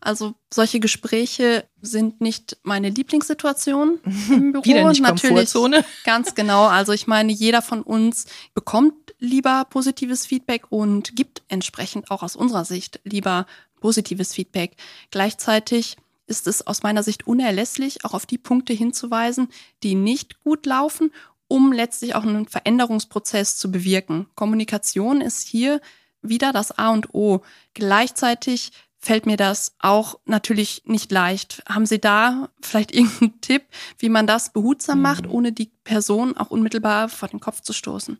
also 0.00 0.34
solche 0.52 0.80
Gespräche 0.80 1.68
sind 1.80 2.20
nicht 2.20 2.58
meine 2.62 2.90
Lieblingssituation 2.90 3.98
im 4.28 4.52
Büro. 4.52 4.64
Wieder 4.64 4.88
nicht 4.88 5.00
Natürlich, 5.00 5.52
Komfortzone. 5.52 5.84
Ganz 6.04 6.34
genau. 6.34 6.66
Also 6.66 6.92
ich 6.92 7.06
meine, 7.06 7.32
jeder 7.32 7.62
von 7.62 7.82
uns 7.82 8.26
bekommt 8.54 8.94
lieber 9.18 9.66
positives 9.68 10.26
Feedback 10.26 10.66
und 10.70 11.16
gibt 11.16 11.42
entsprechend 11.48 12.10
auch 12.10 12.22
aus 12.22 12.36
unserer 12.36 12.64
Sicht 12.64 13.00
lieber 13.04 13.46
positives 13.80 14.34
Feedback. 14.34 14.76
Gleichzeitig 15.10 15.96
ist 16.26 16.46
es 16.46 16.66
aus 16.66 16.82
meiner 16.82 17.02
Sicht 17.02 17.26
unerlässlich, 17.26 18.04
auch 18.04 18.14
auf 18.14 18.26
die 18.26 18.38
Punkte 18.38 18.72
hinzuweisen, 18.72 19.48
die 19.82 19.94
nicht 19.94 20.42
gut 20.42 20.66
laufen, 20.66 21.12
um 21.48 21.72
letztlich 21.72 22.14
auch 22.14 22.24
einen 22.24 22.48
Veränderungsprozess 22.48 23.56
zu 23.56 23.70
bewirken. 23.70 24.26
Kommunikation 24.34 25.20
ist 25.20 25.46
hier 25.46 25.80
wieder 26.22 26.52
das 26.52 26.76
A 26.76 26.90
und 26.90 27.14
O. 27.14 27.42
Gleichzeitig 27.74 28.72
fällt 29.06 29.24
mir 29.24 29.36
das 29.36 29.76
auch 29.78 30.18
natürlich 30.24 30.82
nicht 30.84 31.12
leicht. 31.12 31.62
Haben 31.68 31.86
Sie 31.86 32.00
da 32.00 32.50
vielleicht 32.60 32.92
irgendeinen 32.94 33.40
Tipp, 33.40 33.62
wie 33.98 34.08
man 34.08 34.26
das 34.26 34.52
behutsam 34.52 35.00
macht, 35.00 35.26
mhm. 35.26 35.30
ohne 35.30 35.52
die 35.52 35.70
Person 35.84 36.36
auch 36.36 36.50
unmittelbar 36.50 37.08
vor 37.08 37.28
den 37.28 37.38
Kopf 37.40 37.60
zu 37.60 37.72
stoßen? 37.72 38.18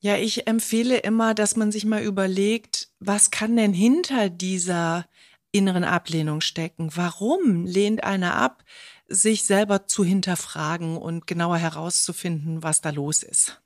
Ja, 0.00 0.16
ich 0.16 0.46
empfehle 0.46 0.98
immer, 0.98 1.34
dass 1.34 1.56
man 1.56 1.72
sich 1.72 1.84
mal 1.84 2.02
überlegt, 2.02 2.88
was 2.98 3.30
kann 3.30 3.56
denn 3.56 3.72
hinter 3.72 4.28
dieser 4.28 5.06
inneren 5.52 5.84
Ablehnung 5.84 6.40
stecken? 6.40 6.90
Warum 6.94 7.64
lehnt 7.64 8.02
einer 8.02 8.34
ab, 8.34 8.64
sich 9.08 9.44
selber 9.44 9.86
zu 9.86 10.04
hinterfragen 10.04 10.96
und 10.96 11.26
genauer 11.26 11.58
herauszufinden, 11.58 12.62
was 12.62 12.80
da 12.80 12.90
los 12.90 13.22
ist? 13.22 13.60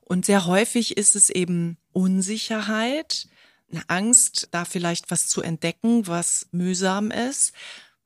Und 0.00 0.26
sehr 0.26 0.46
häufig 0.46 0.96
ist 0.96 1.16
es 1.16 1.30
eben 1.30 1.78
Unsicherheit, 1.92 3.28
eine 3.70 3.88
Angst, 3.88 4.48
da 4.50 4.64
vielleicht 4.64 5.10
was 5.10 5.28
zu 5.28 5.42
entdecken, 5.42 6.06
was 6.06 6.48
mühsam 6.52 7.10
ist. 7.10 7.52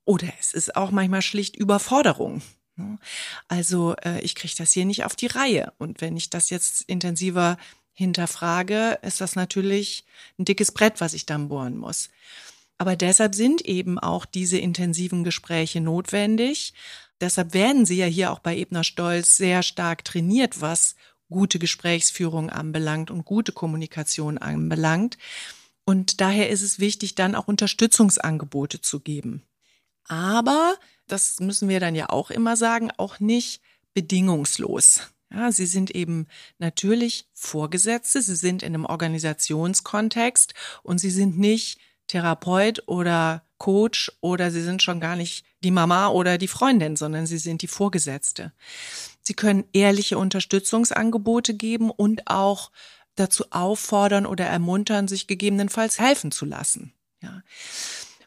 Oder 0.05 0.29
es 0.41 0.55
ist 0.55 0.77
auch 0.77 0.91
manchmal 0.91 1.23
schlicht 1.23 1.57
Überforderung. 1.57 2.43
Ne? 2.77 2.99
Also 3.49 3.95
äh, 3.97 4.21
ich 4.21 4.35
kriege 4.35 4.55
das 4.57 4.73
hier 4.73 4.87
nicht 4.87 5.05
auf 5.05 5.17
die 5.17 5.27
Reihe. 5.27 5.73
Und 5.79 6.01
wenn 6.01 6.17
ich 6.17 6.31
das 6.31 6.51
jetzt 6.51 6.83
intensiver 6.83 7.59
hinterfrage, 7.93 8.99
ist 9.03 9.21
das 9.21 9.35
natürlich 9.35 10.05
ein 10.39 10.45
dickes 10.45 10.73
Brett, 10.73 11.01
was 11.01 11.15
ich 11.15 11.27
dann 11.27 11.49
bohren 11.49 11.77
muss. 11.77 12.09
Aber 12.79 12.95
deshalb 12.95 13.35
sind 13.35 13.63
eben 13.63 13.99
auch 13.99 14.25
diese 14.25 14.57
intensiven 14.57 15.25
Gespräche 15.25 15.81
notwendig. 15.81 16.75
Deshalb 17.21 17.53
werden 17.53 17.85
sie 17.85 17.97
ja 17.97 18.07
hier 18.07 18.31
auch 18.31 18.39
bei 18.39 18.57
Ebner 18.57 18.85
Stolz 18.85 19.37
sehr 19.37 19.65
stark 19.65 20.05
trainiert, 20.05 20.61
was 20.61 20.95
gute 21.31 21.59
Gesprächsführung 21.59 22.51
anbelangt 22.51 23.11
und 23.11 23.25
gute 23.25 23.53
Kommunikation 23.53 24.39
anbelangt. 24.39 25.19
Und 25.85 26.21
daher 26.21 26.51
ist 26.51 26.63
es 26.63 26.79
wichtig, 26.79 27.15
dann 27.15 27.35
auch 27.35 27.49
Unterstützungsangebote 27.49 28.81
zu 28.81 29.01
geben. 29.01 29.43
Aber, 30.07 30.75
das 31.07 31.41
müssen 31.41 31.69
wir 31.69 31.81
dann 31.81 31.95
ja 31.95 32.11
auch 32.11 32.31
immer 32.31 32.57
sagen, 32.57 32.91
auch 32.97 33.21
nicht 33.21 33.63
bedingungslos. 33.95 35.01
Ja, 35.33 35.53
sie 35.53 35.67
sind 35.67 35.91
eben 35.91 36.27
natürlich 36.59 37.27
Vorgesetzte, 37.35 38.23
sie 38.23 38.37
sind 38.37 38.63
in 38.63 38.75
einem 38.75 38.87
Organisationskontext 38.87 40.55
und 40.83 40.99
sie 40.99 41.11
sind 41.11 41.39
nicht 41.39 41.79
Therapeut 42.07 42.83
oder 42.87 43.45
Coach 43.59 44.11
oder 44.21 44.51
sie 44.51 44.63
sind 44.63 44.83
schon 44.83 45.01
gar 45.01 45.17
nicht 45.17 45.45
die 45.63 45.71
Mama 45.71 46.09
oder 46.09 46.39
die 46.39 46.49
Freundin, 46.49 46.97
sondern 46.97 47.27
sie 47.27 47.39
sind 47.39 47.61
die 47.61 47.67
Vorgesetzte. 47.67 48.53
Sie 49.29 49.35
können 49.35 49.65
ehrliche 49.75 50.17
Unterstützungsangebote 50.17 51.53
geben 51.53 51.91
und 51.91 52.31
auch 52.31 52.71
dazu 53.15 53.45
auffordern 53.51 54.25
oder 54.25 54.47
ermuntern, 54.47 55.07
sich 55.07 55.27
gegebenenfalls 55.27 55.99
helfen 55.99 56.33
zu 56.33 56.47
lassen. 56.47 56.95
Ja. 57.23 57.43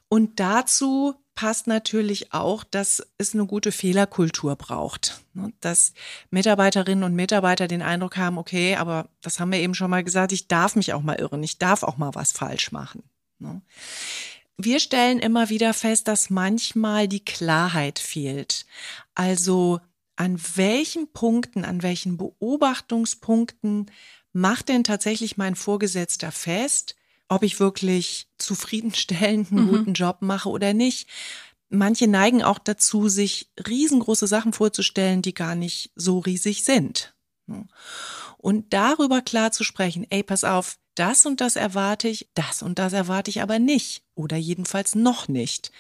Und 0.10 0.39
dazu 0.39 1.15
passt 1.34 1.65
natürlich 1.65 2.34
auch, 2.34 2.63
dass 2.63 3.01
es 3.17 3.34
eine 3.34 3.48
gute 3.48 3.72
Fehlerkultur 3.72 4.55
braucht. 4.55 5.24
Ne, 5.34 5.51
dass 5.60 5.93
Mitarbeiterinnen 6.29 7.03
und 7.03 7.15
Mitarbeiter 7.15 7.67
den 7.67 7.81
Eindruck 7.81 8.17
haben, 8.17 8.38
okay, 8.38 8.75
aber 8.75 9.10
das 9.22 9.39
haben 9.39 9.51
wir 9.51 9.58
eben 9.58 9.74
schon 9.74 9.89
mal 9.89 10.03
gesagt, 10.03 10.31
ich 10.34 10.50
darf 10.50 10.75
mich 10.75 10.93
auch 10.93 11.01
mal 11.01 11.20
irren, 11.20 11.41
ich 11.41 11.58
darf 11.58 11.81
auch 11.81 11.98
mal 11.98 12.13
was 12.13 12.31
falsch 12.31 12.72
machen. 12.72 13.01
Ne. 13.39 13.63
Wir 14.55 14.79
stellen 14.79 15.17
immer 15.17 15.50
wieder 15.50 15.74
fest, 15.74 16.08
dass 16.08 16.29
manchmal 16.29 17.08
die 17.08 17.25
Klarheit 17.25 17.98
fehlt. 17.98 18.67
Also 19.15 19.81
an 20.21 20.39
welchen 20.55 21.11
Punkten, 21.11 21.65
an 21.65 21.81
welchen 21.81 22.15
Beobachtungspunkten 22.15 23.89
macht 24.33 24.69
denn 24.69 24.83
tatsächlich 24.83 25.35
mein 25.35 25.55
Vorgesetzter 25.55 26.31
fest, 26.31 26.95
ob 27.27 27.41
ich 27.41 27.59
wirklich 27.59 28.27
zufriedenstellenden, 28.37 29.65
mhm. 29.65 29.69
guten 29.69 29.93
Job 29.93 30.17
mache 30.21 30.49
oder 30.49 30.75
nicht? 30.75 31.09
Manche 31.69 32.07
neigen 32.07 32.43
auch 32.43 32.59
dazu, 32.59 33.09
sich 33.09 33.49
riesengroße 33.67 34.27
Sachen 34.27 34.53
vorzustellen, 34.53 35.23
die 35.23 35.33
gar 35.33 35.55
nicht 35.55 35.91
so 35.95 36.19
riesig 36.19 36.65
sind. 36.65 37.15
Und 38.37 38.73
darüber 38.73 39.23
klar 39.23 39.51
zu 39.51 39.63
sprechen, 39.63 40.05
ey, 40.11 40.21
pass 40.21 40.43
auf, 40.43 40.77
das 40.93 41.25
und 41.25 41.41
das 41.41 41.55
erwarte 41.55 42.09
ich, 42.09 42.29
das 42.35 42.61
und 42.61 42.77
das 42.77 42.93
erwarte 42.93 43.31
ich 43.31 43.41
aber 43.41 43.57
nicht 43.57 44.03
oder 44.13 44.37
jedenfalls 44.37 44.93
noch 44.93 45.27
nicht. 45.27 45.71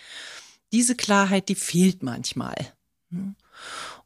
Diese 0.71 0.95
Klarheit, 0.95 1.47
die 1.47 1.55
fehlt 1.55 2.01
manchmal. 2.01 2.55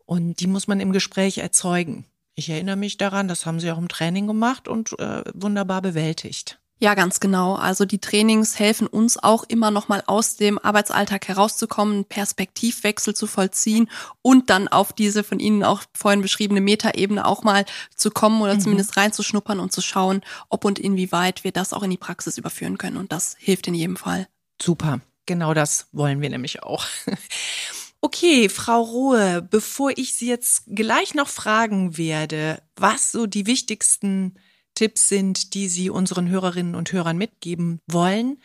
Und 0.06 0.40
die 0.40 0.48
muss 0.48 0.68
man 0.68 0.80
im 0.80 0.92
Gespräch 0.92 1.40
erzeugen. 1.40 2.06
Ich 2.36 2.50
erinnere 2.50 2.76
mich 2.76 2.98
daran, 2.98 3.28
das 3.28 3.46
haben 3.46 3.60
sie 3.60 3.72
auch 3.72 3.78
im 3.78 3.88
Training 3.88 4.28
gemacht 4.28 4.68
und 4.68 4.98
äh, 5.00 5.24
wunderbar 5.34 5.82
bewältigt. 5.82 6.60
Ja, 6.78 6.94
ganz 6.94 7.22
genau. 7.22 7.56
Also 7.56 7.86
die 7.86 8.00
Trainings 8.00 8.60
helfen 8.60 8.88
uns 8.88 9.18
auch 9.18 9.46
immer 9.46 9.72
noch 9.72 9.88
mal 9.88 10.04
aus 10.08 10.36
dem 10.36 10.60
Arbeitsalltag 10.60 11.30
herauszukommen, 11.30 12.04
Perspektivwechsel 12.04 13.16
zu 13.16 13.28
vollziehen 13.28 13.90
und 14.22 14.50
dann 14.50 14.68
auf 14.68 14.92
diese 14.92 15.24
von 15.24 15.40
Ihnen 15.40 15.64
auch 15.64 15.84
vorhin 15.94 16.22
beschriebene 16.22 16.60
Metaebene 16.60 17.26
auch 17.26 17.44
mal 17.44 17.66
zu 17.96 18.12
kommen 18.12 18.42
oder 18.42 18.56
mhm. 18.56 18.60
zumindest 18.60 18.98
reinzuschnuppern 18.98 19.62
und 19.62 19.72
zu 19.72 19.82
schauen, 19.82 20.22
ob 20.50 20.66
und 20.66 20.78
inwieweit 20.78 21.46
wir 21.46 21.54
das 21.54 21.72
auch 21.72 21.84
in 21.84 21.92
die 21.92 21.98
Praxis 21.98 22.38
überführen 22.38 22.78
können. 22.78 22.98
Und 22.98 23.14
das 23.14 23.38
hilft 23.40 23.68
in 23.68 23.74
jedem 23.74 23.96
Fall. 23.96 24.28
Super. 24.62 25.00
Genau 25.26 25.54
das 25.54 25.88
wollen 25.94 26.20
wir 26.22 26.30
nämlich 26.30 26.62
auch. 26.62 26.86
Okay, 28.06 28.50
Frau 28.50 28.84
Rohe, 28.84 29.42
bevor 29.42 29.90
ich 29.98 30.14
Sie 30.14 30.28
jetzt 30.28 30.66
gleich 30.68 31.16
noch 31.16 31.28
fragen 31.28 31.98
werde, 31.98 32.62
was 32.76 33.12
so 33.12 33.26
die 33.26 33.48
wichtigsten 33.48 34.36
Tipps 34.76 35.10
sind, 35.10 35.56
die 35.56 35.68
Sie 35.68 35.90
unseren 35.90 36.30
Hörerinnen 36.30 36.76
und 36.76 36.92
Hörern 36.92 37.18
mitgeben 37.18 37.80
wollen, 37.88 38.40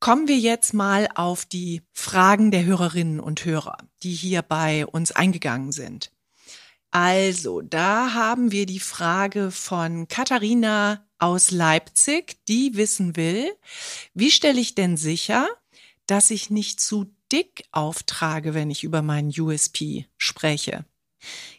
kommen 0.00 0.28
wir 0.28 0.38
jetzt 0.38 0.72
mal 0.72 1.08
auf 1.14 1.44
die 1.44 1.82
Fragen 1.92 2.50
der 2.50 2.64
Hörerinnen 2.64 3.20
und 3.20 3.44
Hörer, 3.44 3.76
die 4.02 4.14
hier 4.14 4.40
bei 4.40 4.86
uns 4.86 5.12
eingegangen 5.12 5.72
sind. 5.72 6.10
Also, 6.90 7.60
da 7.60 8.14
haben 8.14 8.50
wir 8.50 8.64
die 8.64 8.80
Frage 8.80 9.50
von 9.50 10.08
Katharina 10.08 11.06
aus 11.18 11.50
Leipzig, 11.50 12.38
die 12.48 12.76
wissen 12.76 13.14
will, 13.16 13.52
wie 14.14 14.30
stelle 14.30 14.58
ich 14.58 14.74
denn 14.74 14.96
sicher, 14.96 15.50
dass 16.06 16.30
ich 16.30 16.48
nicht 16.48 16.80
zu 16.80 17.14
dick 17.32 17.64
auftrage, 17.72 18.54
wenn 18.54 18.70
ich 18.70 18.84
über 18.84 19.02
meinen 19.02 19.32
USP 19.36 20.06
spreche. 20.18 20.84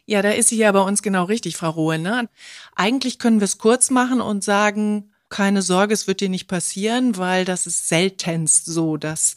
Ja, 0.06 0.22
da 0.22 0.32
ist 0.32 0.50
sie 0.50 0.58
ja 0.58 0.72
bei 0.72 0.82
uns 0.82 1.02
genau 1.02 1.24
richtig, 1.24 1.56
Frau 1.58 1.70
Rohe. 1.70 1.98
Ne? 1.98 2.30
Eigentlich 2.76 3.20
können 3.20 3.40
wir 3.40 3.46
es 3.46 3.58
kurz 3.58 3.90
machen 3.90 4.22
und 4.22 4.44
sagen, 4.44 5.14
keine 5.30 5.64
Sorge, 5.64 5.96
es 5.96 6.06
wird 6.06 6.22
dir 6.22 6.30
nicht 6.30 6.48
passieren, 6.48 7.18
weil 7.18 7.44
das 7.44 7.66
ist 7.66 7.88
seltenst 7.88 8.66
so, 8.66 8.98
dass 8.98 9.34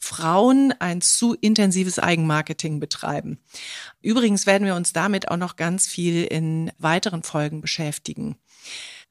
Frauen 0.00 0.74
ein 0.80 1.00
zu 1.02 1.36
intensives 1.40 2.00
Eigenmarketing 2.00 2.80
betreiben. 2.80 3.38
Übrigens 4.02 4.46
werden 4.46 4.66
wir 4.66 4.74
uns 4.74 4.92
damit 4.92 5.28
auch 5.28 5.36
noch 5.36 5.54
ganz 5.54 5.86
viel 5.86 6.24
in 6.24 6.72
weiteren 6.78 7.22
Folgen 7.22 7.60
beschäftigen. 7.60 8.36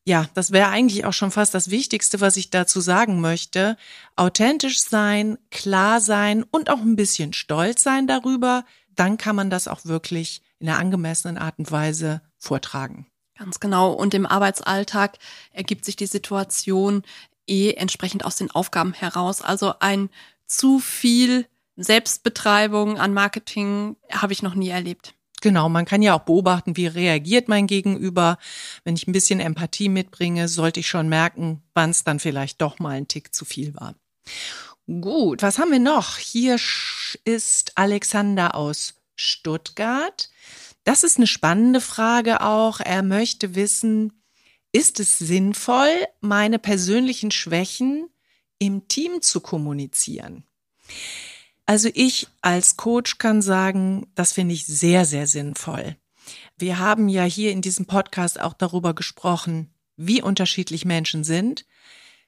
Ja, 0.07 0.27
das 0.35 0.51
wäre 0.51 0.69
eigentlich 0.69 1.05
auch 1.05 1.13
schon 1.13 1.31
fast 1.31 1.55
das 1.55 1.71
Wichtigste, 1.71 2.21
was 2.21 2.37
ich 2.37 2.51
dazu 2.51 2.79
sagen 2.79 3.21
möchte. 3.21 3.75
Authentisch 4.15 4.81
sein, 4.81 5.39
klar 5.49 5.99
sein 5.99 6.43
und 6.43 6.69
auch 6.69 6.79
ein 6.79 6.95
bisschen 6.95 7.33
stolz 7.33 7.81
sein 7.81 8.05
darüber, 8.05 8.65
dann 8.95 9.17
kann 9.17 9.35
man 9.35 9.49
das 9.49 9.67
auch 9.67 9.85
wirklich 9.85 10.43
in 10.59 10.69
einer 10.69 10.77
angemessenen 10.77 11.39
Art 11.39 11.57
und 11.57 11.71
Weise 11.71 12.21
vortragen. 12.37 13.07
Ganz 13.37 13.59
genau. 13.59 13.91
Und 13.91 14.13
im 14.13 14.27
Arbeitsalltag 14.27 15.17
ergibt 15.51 15.83
sich 15.83 15.95
die 15.95 16.05
Situation 16.05 17.03
eh 17.47 17.71
entsprechend 17.71 18.25
aus 18.25 18.35
den 18.35 18.51
Aufgaben 18.51 18.93
heraus. 18.93 19.41
Also 19.41 19.73
ein 19.79 20.09
zu 20.45 20.79
viel 20.79 21.47
Selbstbetreibung 21.77 22.99
an 22.99 23.13
Marketing 23.13 23.97
habe 24.11 24.33
ich 24.33 24.43
noch 24.43 24.55
nie 24.55 24.69
erlebt. 24.69 25.15
Genau, 25.45 25.69
man 25.69 25.85
kann 25.85 26.01
ja 26.01 26.15
auch 26.15 26.23
beobachten, 26.23 26.75
wie 26.75 26.87
reagiert 26.87 27.49
mein 27.49 27.67
Gegenüber. 27.67 28.39
Wenn 28.83 28.95
ich 28.95 29.05
ein 29.05 29.11
bisschen 29.11 29.39
Empathie 29.39 29.89
mitbringe, 29.89 30.47
sollte 30.47 30.79
ich 30.79 30.87
schon 30.87 31.07
merken, 31.07 31.61
wann 31.75 31.91
es 31.91 32.03
dann 32.03 32.19
vielleicht 32.19 32.63
doch 32.63 32.79
mal 32.79 32.95
ein 32.95 33.07
Tick 33.07 33.31
zu 33.31 33.45
viel 33.45 33.75
war. 33.75 33.93
Gut, 34.87 35.43
was 35.43 35.59
haben 35.59 35.69
wir 35.69 35.77
noch? 35.77 36.17
Hier 36.17 36.57
ist 37.25 37.73
Alexander 37.75 38.55
aus 38.55 38.95
Stuttgart. 39.15 40.31
Das 40.83 41.03
ist 41.03 41.17
eine 41.17 41.27
spannende 41.27 41.79
Frage 41.79 42.41
auch. 42.41 42.79
Er 42.79 43.03
möchte 43.03 43.53
wissen, 43.53 44.23
ist 44.71 44.99
es 44.99 45.19
sinnvoll, 45.19 46.07
meine 46.21 46.57
persönlichen 46.57 47.29
Schwächen 47.29 48.09
im 48.57 48.87
Team 48.87 49.21
zu 49.21 49.41
kommunizieren? 49.41 50.43
Also 51.65 51.89
ich 51.93 52.27
als 52.41 52.77
Coach 52.77 53.17
kann 53.17 53.41
sagen, 53.41 54.07
das 54.15 54.33
finde 54.33 54.53
ich 54.53 54.65
sehr, 54.65 55.05
sehr 55.05 55.27
sinnvoll. 55.27 55.95
Wir 56.57 56.79
haben 56.79 57.09
ja 57.09 57.23
hier 57.23 57.51
in 57.51 57.61
diesem 57.61 57.85
Podcast 57.85 58.39
auch 58.39 58.53
darüber 58.53 58.93
gesprochen, 58.93 59.73
wie 59.97 60.21
unterschiedlich 60.21 60.85
Menschen 60.85 61.23
sind. 61.23 61.65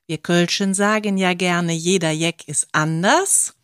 Wir 0.05 0.17
Kölschen 0.17 0.73
sagen 0.73 1.17
ja 1.17 1.33
gerne, 1.33 1.73
jeder 1.73 2.11
Jeck 2.11 2.47
ist 2.47 2.67
anders. 2.71 3.55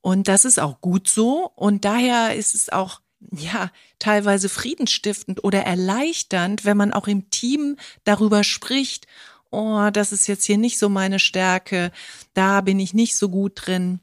Und 0.00 0.28
das 0.28 0.44
ist 0.44 0.58
auch 0.58 0.80
gut 0.80 1.08
so. 1.08 1.50
Und 1.54 1.84
daher 1.84 2.34
ist 2.34 2.54
es 2.54 2.70
auch 2.70 3.00
ja, 3.32 3.70
teilweise 3.98 4.48
friedensstiftend 4.48 5.44
oder 5.44 5.62
erleichternd, 5.62 6.64
wenn 6.64 6.76
man 6.76 6.92
auch 6.92 7.06
im 7.06 7.30
Team 7.30 7.76
darüber 8.04 8.44
spricht, 8.44 9.06
oh, 9.50 9.90
das 9.92 10.12
ist 10.12 10.26
jetzt 10.26 10.44
hier 10.44 10.58
nicht 10.58 10.78
so 10.78 10.88
meine 10.88 11.18
Stärke, 11.18 11.92
da 12.34 12.60
bin 12.62 12.78
ich 12.78 12.94
nicht 12.94 13.16
so 13.16 13.28
gut 13.28 13.52
drin, 13.66 14.00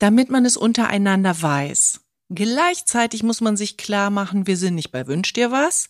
damit 0.00 0.30
man 0.30 0.44
es 0.44 0.56
untereinander 0.56 1.40
weiß. 1.40 2.00
Gleichzeitig 2.30 3.22
muss 3.22 3.40
man 3.40 3.56
sich 3.56 3.76
klar 3.76 4.10
machen, 4.10 4.46
wir 4.46 4.56
sind 4.56 4.74
nicht 4.74 4.90
bei 4.90 5.06
Wünsch 5.06 5.32
dir 5.32 5.52
was. 5.52 5.88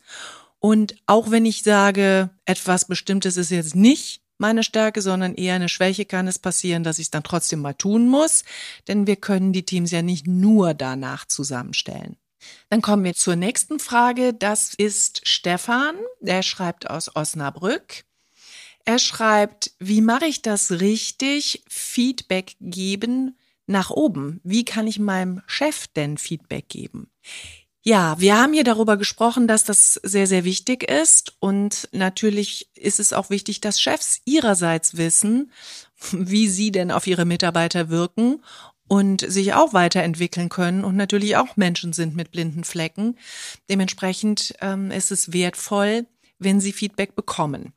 Und 0.59 0.97
auch 1.07 1.31
wenn 1.31 1.47
ich 1.47 1.63
sage, 1.63 2.31
etwas 2.45 2.87
Bestimmtes 2.87 3.39
ist 3.39 3.51
jetzt 3.51 3.75
nicht 3.75 4.21
meine 4.37 4.65
Stärke, 4.65 5.01
sondern 5.01 5.35
eher 5.35 5.55
eine 5.55 5.69
Schwäche, 5.69 6.07
kann 6.07 6.27
es 6.27 6.39
passieren, 6.39 6.83
dass 6.83 6.99
ich 6.99 7.07
es 7.07 7.11
dann 7.11 7.23
trotzdem 7.23 7.61
mal 7.61 7.75
tun 7.75 8.09
muss. 8.09 8.45
Denn 8.89 9.07
wir 9.07 9.17
können 9.17 9.53
die 9.53 9.65
Teams 9.65 9.91
ja 9.91 10.03
nicht 10.03 10.27
nur 10.27 10.75
danach 10.75 11.27
zusammenstellen. 11.27 12.17
Dann 12.69 12.83
kommen 12.83 13.05
wir 13.05 13.15
zur 13.15 13.37
nächsten 13.37 13.79
Frage. 13.79 14.35
Das 14.35 14.75
ist 14.75 15.29
Stefan. 15.29 15.95
Der 16.21 16.43
schreibt 16.43 16.89
aus 16.89 17.15
Osnabrück. 17.15 18.05
Er 18.87 18.99
schreibt, 18.99 19.73
wie 19.79 20.01
mache 20.01 20.25
ich 20.25 20.41
das 20.41 20.71
richtig? 20.73 21.63
Feedback 21.69 22.57
geben 22.61 23.37
nach 23.71 23.91
oben. 23.91 24.41
Wie 24.45 24.65
kann 24.65 24.87
ich 24.87 24.99
meinem 24.99 25.43
Chef 25.47 25.87
denn 25.89 26.19
Feedback 26.19 26.69
geben? 26.69 27.11
Ja, 27.83 28.21
wir 28.21 28.37
haben 28.37 28.53
hier 28.53 28.65
darüber 28.65 28.99
gesprochen, 28.99 29.49
dass 29.49 29.65
das 29.65 29.95
sehr, 29.95 30.27
sehr 30.27 30.45
wichtig 30.45 30.83
ist. 30.83 31.37
Und 31.41 31.89
natürlich 31.93 32.69
ist 32.75 33.01
es 33.01 33.15
auch 33.15 33.31
wichtig, 33.31 33.63
dass 33.63 33.81
Chefs 33.81 34.21
ihrerseits 34.27 34.99
wissen, 34.99 35.51
wie 36.13 36.49
sie 36.49 36.73
denn 36.73 36.91
auf 36.91 37.07
ihre 37.07 37.25
Mitarbeiter 37.25 37.89
wirken 37.89 38.43
und 38.87 39.21
sich 39.21 39.55
auch 39.55 39.73
weiterentwickeln 39.73 40.49
können 40.49 40.85
und 40.85 40.97
natürlich 40.97 41.37
auch 41.37 41.57
Menschen 41.57 41.93
sind 41.93 42.17
mit 42.17 42.33
blinden 42.33 42.65
Flecken. 42.65 43.17
Dementsprechend 43.71 44.55
ähm, 44.61 44.91
ist 44.91 45.11
es 45.11 45.33
wertvoll, 45.33 46.07
wenn 46.39 46.61
sie 46.61 46.73
Feedback 46.73 47.15
bekommen. 47.15 47.73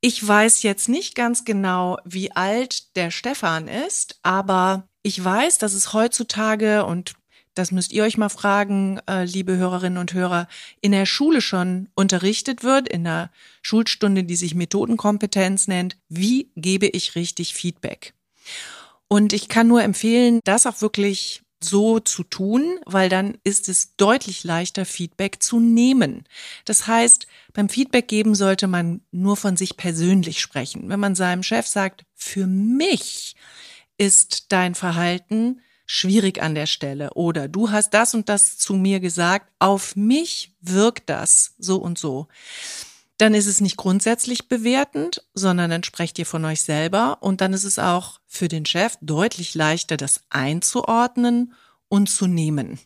Ich 0.00 0.26
weiß 0.26 0.62
jetzt 0.62 0.88
nicht 0.88 1.16
ganz 1.16 1.44
genau, 1.44 1.98
wie 2.04 2.30
alt 2.30 2.94
der 2.96 3.10
Stefan 3.10 3.66
ist, 3.66 4.20
aber 4.22 4.88
ich 5.08 5.24
weiß, 5.24 5.56
dass 5.56 5.72
es 5.72 5.94
heutzutage 5.94 6.84
und 6.84 7.14
das 7.54 7.72
müsst 7.72 7.92
ihr 7.92 8.04
euch 8.04 8.18
mal 8.18 8.28
fragen, 8.28 9.00
äh, 9.08 9.24
liebe 9.24 9.56
Hörerinnen 9.56 9.98
und 9.98 10.12
Hörer, 10.12 10.46
in 10.80 10.92
der 10.92 11.06
Schule 11.06 11.40
schon 11.40 11.88
unterrichtet 11.94 12.62
wird, 12.62 12.88
in 12.88 13.04
der 13.04 13.30
Schulstunde, 13.62 14.22
die 14.22 14.36
sich 14.36 14.54
Methodenkompetenz 14.54 15.66
nennt, 15.66 15.96
wie 16.08 16.50
gebe 16.56 16.86
ich 16.86 17.16
richtig 17.16 17.54
Feedback? 17.54 18.12
Und 19.08 19.32
ich 19.32 19.48
kann 19.48 19.66
nur 19.66 19.82
empfehlen, 19.82 20.40
das 20.44 20.66
auch 20.66 20.82
wirklich 20.82 21.42
so 21.60 21.98
zu 21.98 22.22
tun, 22.22 22.78
weil 22.84 23.08
dann 23.08 23.38
ist 23.42 23.68
es 23.68 23.96
deutlich 23.96 24.44
leichter, 24.44 24.84
Feedback 24.84 25.42
zu 25.42 25.58
nehmen. 25.58 26.24
Das 26.66 26.86
heißt, 26.86 27.26
beim 27.54 27.70
Feedback 27.70 28.06
geben 28.06 28.34
sollte 28.34 28.68
man 28.68 29.00
nur 29.10 29.36
von 29.36 29.56
sich 29.56 29.76
persönlich 29.76 30.40
sprechen. 30.40 30.90
Wenn 30.90 31.00
man 31.00 31.14
seinem 31.14 31.42
Chef 31.42 31.66
sagt, 31.66 32.04
für 32.14 32.46
mich 32.46 33.34
ist 33.98 34.52
dein 34.52 34.74
Verhalten 34.74 35.60
schwierig 35.86 36.42
an 36.42 36.54
der 36.54 36.66
Stelle 36.66 37.14
oder 37.14 37.48
du 37.48 37.70
hast 37.70 37.94
das 37.94 38.14
und 38.14 38.28
das 38.28 38.58
zu 38.58 38.74
mir 38.74 39.00
gesagt, 39.00 39.50
auf 39.58 39.96
mich 39.96 40.54
wirkt 40.60 41.10
das 41.10 41.54
so 41.58 41.76
und 41.76 41.98
so 41.98 42.28
dann 43.18 43.34
ist 43.34 43.46
es 43.46 43.60
nicht 43.60 43.76
grundsätzlich 43.76 44.48
bewertend, 44.48 45.24
sondern 45.34 45.70
dann 45.70 45.82
sprecht 45.82 46.18
ihr 46.20 46.26
von 46.26 46.44
euch 46.44 46.62
selber 46.62 47.18
und 47.20 47.40
dann 47.40 47.52
ist 47.52 47.64
es 47.64 47.78
auch 47.78 48.20
für 48.26 48.46
den 48.46 48.64
Chef 48.64 48.96
deutlich 49.00 49.56
leichter, 49.56 49.96
das 49.96 50.22
einzuordnen 50.30 51.52
und 51.88 52.08
zu 52.08 52.28
nehmen. 52.28 52.78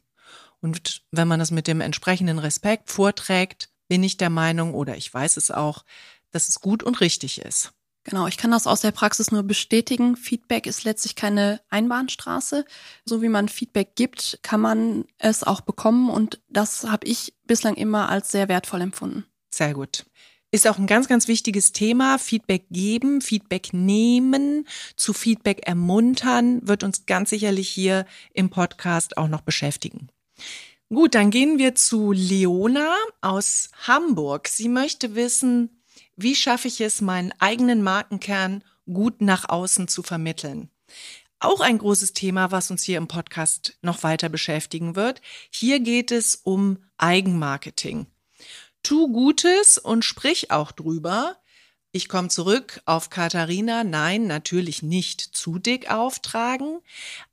Und 0.61 1.03
wenn 1.11 1.29
man 1.29 1.39
das 1.39 1.51
mit 1.51 1.67
dem 1.67 1.83
entsprechenden 1.83 2.39
Respekt 2.39 2.91
vorträgt, 2.91 3.69
bin 3.89 4.03
ich 4.03 4.17
der 4.17 4.31
Meinung 4.31 4.73
oder 4.73 4.97
ich 4.97 5.13
weiß 5.13 5.37
es 5.37 5.51
auch, 5.51 5.85
dass 6.31 6.49
es 6.49 6.61
gut 6.61 6.83
und 6.83 7.03
richtig 7.03 7.43
ist. 7.43 7.73
Genau, 8.05 8.27
ich 8.27 8.37
kann 8.37 8.51
das 8.51 8.67
aus 8.67 8.81
der 8.81 8.91
Praxis 8.91 9.31
nur 9.31 9.45
bestätigen. 9.45 10.17
Feedback 10.17 10.67
ist 10.67 10.83
letztlich 10.85 11.15
keine 11.15 11.61
Einbahnstraße. 11.69 12.65
So 13.05 13.23
wie 13.23 13.29
man 13.29 13.49
Feedback 13.49 13.95
gibt, 13.95 14.41
kann 14.43 14.61
man 14.61 15.05
es 15.19 15.45
auch 15.45 15.61
bekommen 15.61 16.11
und 16.11 16.41
das 16.49 16.85
habe 16.85 17.07
ich 17.07 17.35
bislang 17.47 17.75
immer 17.75 18.09
als 18.09 18.33
sehr 18.33 18.49
wertvoll 18.49 18.81
empfunden. 18.81 19.25
Sehr 19.55 19.75
gut. 19.75 20.05
Ist 20.51 20.67
auch 20.67 20.79
ein 20.79 20.87
ganz, 20.87 21.09
ganz 21.09 21.29
wichtiges 21.29 21.73
Thema. 21.73 22.19
Feedback 22.19 22.67
geben, 22.71 23.23
Feedback 23.23 23.73
nehmen, 23.73 24.67
zu 24.97 25.15
Feedback 25.15 25.67
ermuntern, 25.67 26.67
wird 26.67 26.83
uns 26.83 27.07
ganz 27.07 27.31
sicherlich 27.31 27.71
hier 27.71 28.05
im 28.35 28.51
Podcast 28.51 29.17
auch 29.17 29.29
noch 29.29 29.41
beschäftigen. 29.41 30.09
Gut, 30.91 31.15
dann 31.15 31.31
gehen 31.31 31.59
wir 31.59 31.75
zu 31.75 32.13
Leona 32.13 32.95
aus 33.23 33.71
Hamburg. 33.87 34.47
Sie 34.49 34.69
möchte 34.69 35.15
wissen, 35.15 35.82
wie 36.23 36.35
schaffe 36.35 36.69
ich 36.69 36.81
es, 36.81 37.01
meinen 37.01 37.33
eigenen 37.39 37.83
Markenkern 37.83 38.65
gut 38.87 39.21
nach 39.21 39.49
außen 39.49 39.89
zu 39.89 40.03
vermitteln? 40.03 40.71
Auch 41.41 41.61
ein 41.61 41.79
großes 41.79 42.13
Thema, 42.13 42.53
was 42.53 42.71
uns 42.71 42.85
hier 42.85 42.99
im 42.99 43.09
Podcast 43.09 43.77
noch 43.83 44.05
weiter 44.05 44.29
beschäftigen 44.29 44.95
wird. 44.95 45.21
Hier 45.51 45.81
geht 45.81 46.13
es 46.13 46.37
um 46.37 46.79
Eigenmarketing. 46.99 48.07
Tu 48.85 49.13
Gutes 49.13 49.79
und 49.79 50.05
sprich 50.05 50.51
auch 50.51 50.71
drüber. 50.71 51.37
Ich 51.91 52.09
komme 52.09 52.29
zurück 52.29 52.81
auf 52.85 53.11
Katharina. 53.11 53.85
Nein, 53.85 54.27
natürlich 54.27 54.83
nicht 54.83 55.21
zu 55.21 55.59
dick 55.59 55.91
auftragen, 55.91 56.81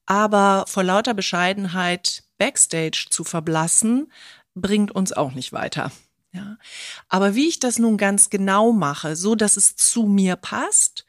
aber 0.05 0.65
vor 0.67 0.83
lauter 0.83 1.13
Bescheidenheit 1.13 2.23
Backstage 2.37 3.07
zu 3.09 3.23
verblassen, 3.23 4.11
bringt 4.55 4.91
uns 4.91 5.13
auch 5.13 5.33
nicht 5.33 5.53
weiter. 5.53 5.91
Ja. 6.31 6.57
Aber 7.07 7.35
wie 7.35 7.47
ich 7.47 7.59
das 7.59 7.79
nun 7.79 7.97
ganz 7.97 8.29
genau 8.29 8.71
mache, 8.71 9.15
so 9.15 9.35
dass 9.35 9.57
es 9.57 9.75
zu 9.75 10.03
mir 10.03 10.35
passt 10.35 11.05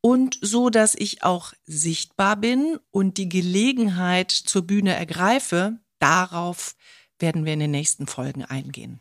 und 0.00 0.38
so 0.40 0.70
dass 0.70 0.94
ich 0.94 1.22
auch 1.22 1.52
sichtbar 1.64 2.36
bin 2.36 2.78
und 2.90 3.18
die 3.18 3.28
Gelegenheit 3.28 4.30
zur 4.30 4.62
Bühne 4.66 4.94
ergreife, 4.94 5.78
darauf 5.98 6.74
werden 7.18 7.44
wir 7.44 7.52
in 7.52 7.60
den 7.60 7.70
nächsten 7.70 8.06
Folgen 8.06 8.44
eingehen. 8.44 9.00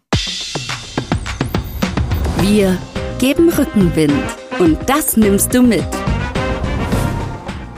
Wir 2.39 2.77
geben 3.19 3.49
Rückenwind 3.49 4.23
und 4.59 4.77
das 4.89 5.15
nimmst 5.15 5.53
du 5.53 5.61
mit. 5.61 6.00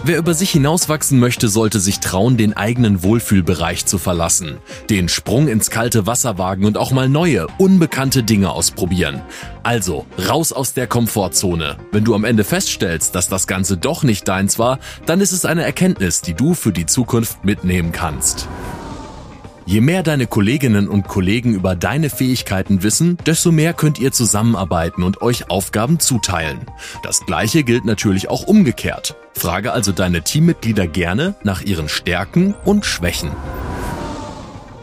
Wer 0.06 0.18
über 0.18 0.34
sich 0.34 0.52
hinauswachsen 0.52 1.18
möchte, 1.18 1.48
sollte 1.48 1.80
sich 1.80 2.02
trauen, 2.02 2.36
den 2.36 2.58
eigenen 2.58 3.04
Wohlfühlbereich 3.04 3.86
zu 3.86 3.98
verlassen. 3.98 4.58
Den 4.90 5.08
Sprung 5.08 5.48
ins 5.48 5.70
kalte 5.70 6.06
Wasser 6.06 6.38
wagen 6.38 6.66
und 6.66 6.78
auch 6.78 6.92
mal 6.92 7.08
neue, 7.08 7.48
unbekannte 7.58 8.22
Dinge 8.22 8.52
ausprobieren. 8.52 9.22
Also, 9.64 10.06
raus 10.28 10.52
aus 10.52 10.74
der 10.74 10.88
Komfortzone. 10.88 11.78
Wenn 11.94 12.04
du 12.04 12.16
am 12.16 12.26
Ende 12.26 12.44
feststellst, 12.44 13.16
dass 13.16 13.30
das 13.30 13.48
Ganze 13.48 13.78
doch 13.78 14.04
nicht 14.04 14.28
deins 14.28 14.60
war, 14.60 14.80
dann 15.06 15.22
ist 15.22 15.32
es 15.32 15.46
eine 15.46 15.64
Erkenntnis, 15.64 16.20
die 16.20 16.34
du 16.34 16.54
für 16.54 16.74
die 16.74 16.86
Zukunft 16.86 17.46
mitnehmen 17.46 17.94
kannst. 17.94 18.50
Je 19.66 19.80
mehr 19.80 20.04
deine 20.04 20.28
Kolleginnen 20.28 20.90
und 20.90 21.08
Kollegen 21.08 21.54
über 21.54 21.76
deine 21.76 22.10
Fähigkeiten 22.10 22.84
wissen, 22.84 23.18
desto 23.26 23.52
mehr 23.52 23.74
könnt 23.74 23.98
ihr 23.98 24.12
zusammenarbeiten 24.12 25.04
und 25.04 25.22
euch 25.22 25.50
Aufgaben 25.50 26.00
zuteilen. 26.00 26.60
Das 27.02 27.26
gleiche 27.26 27.64
gilt 27.64 27.86
natürlich 27.86 28.30
auch 28.30 28.44
umgekehrt. 28.44 29.16
Frage 29.34 29.72
also 29.72 29.94
deine 29.94 30.22
Teammitglieder 30.22 30.88
gerne 30.88 31.36
nach 31.44 31.62
ihren 31.62 31.88
Stärken 31.88 32.56
und 32.66 32.86
Schwächen. 32.86 33.32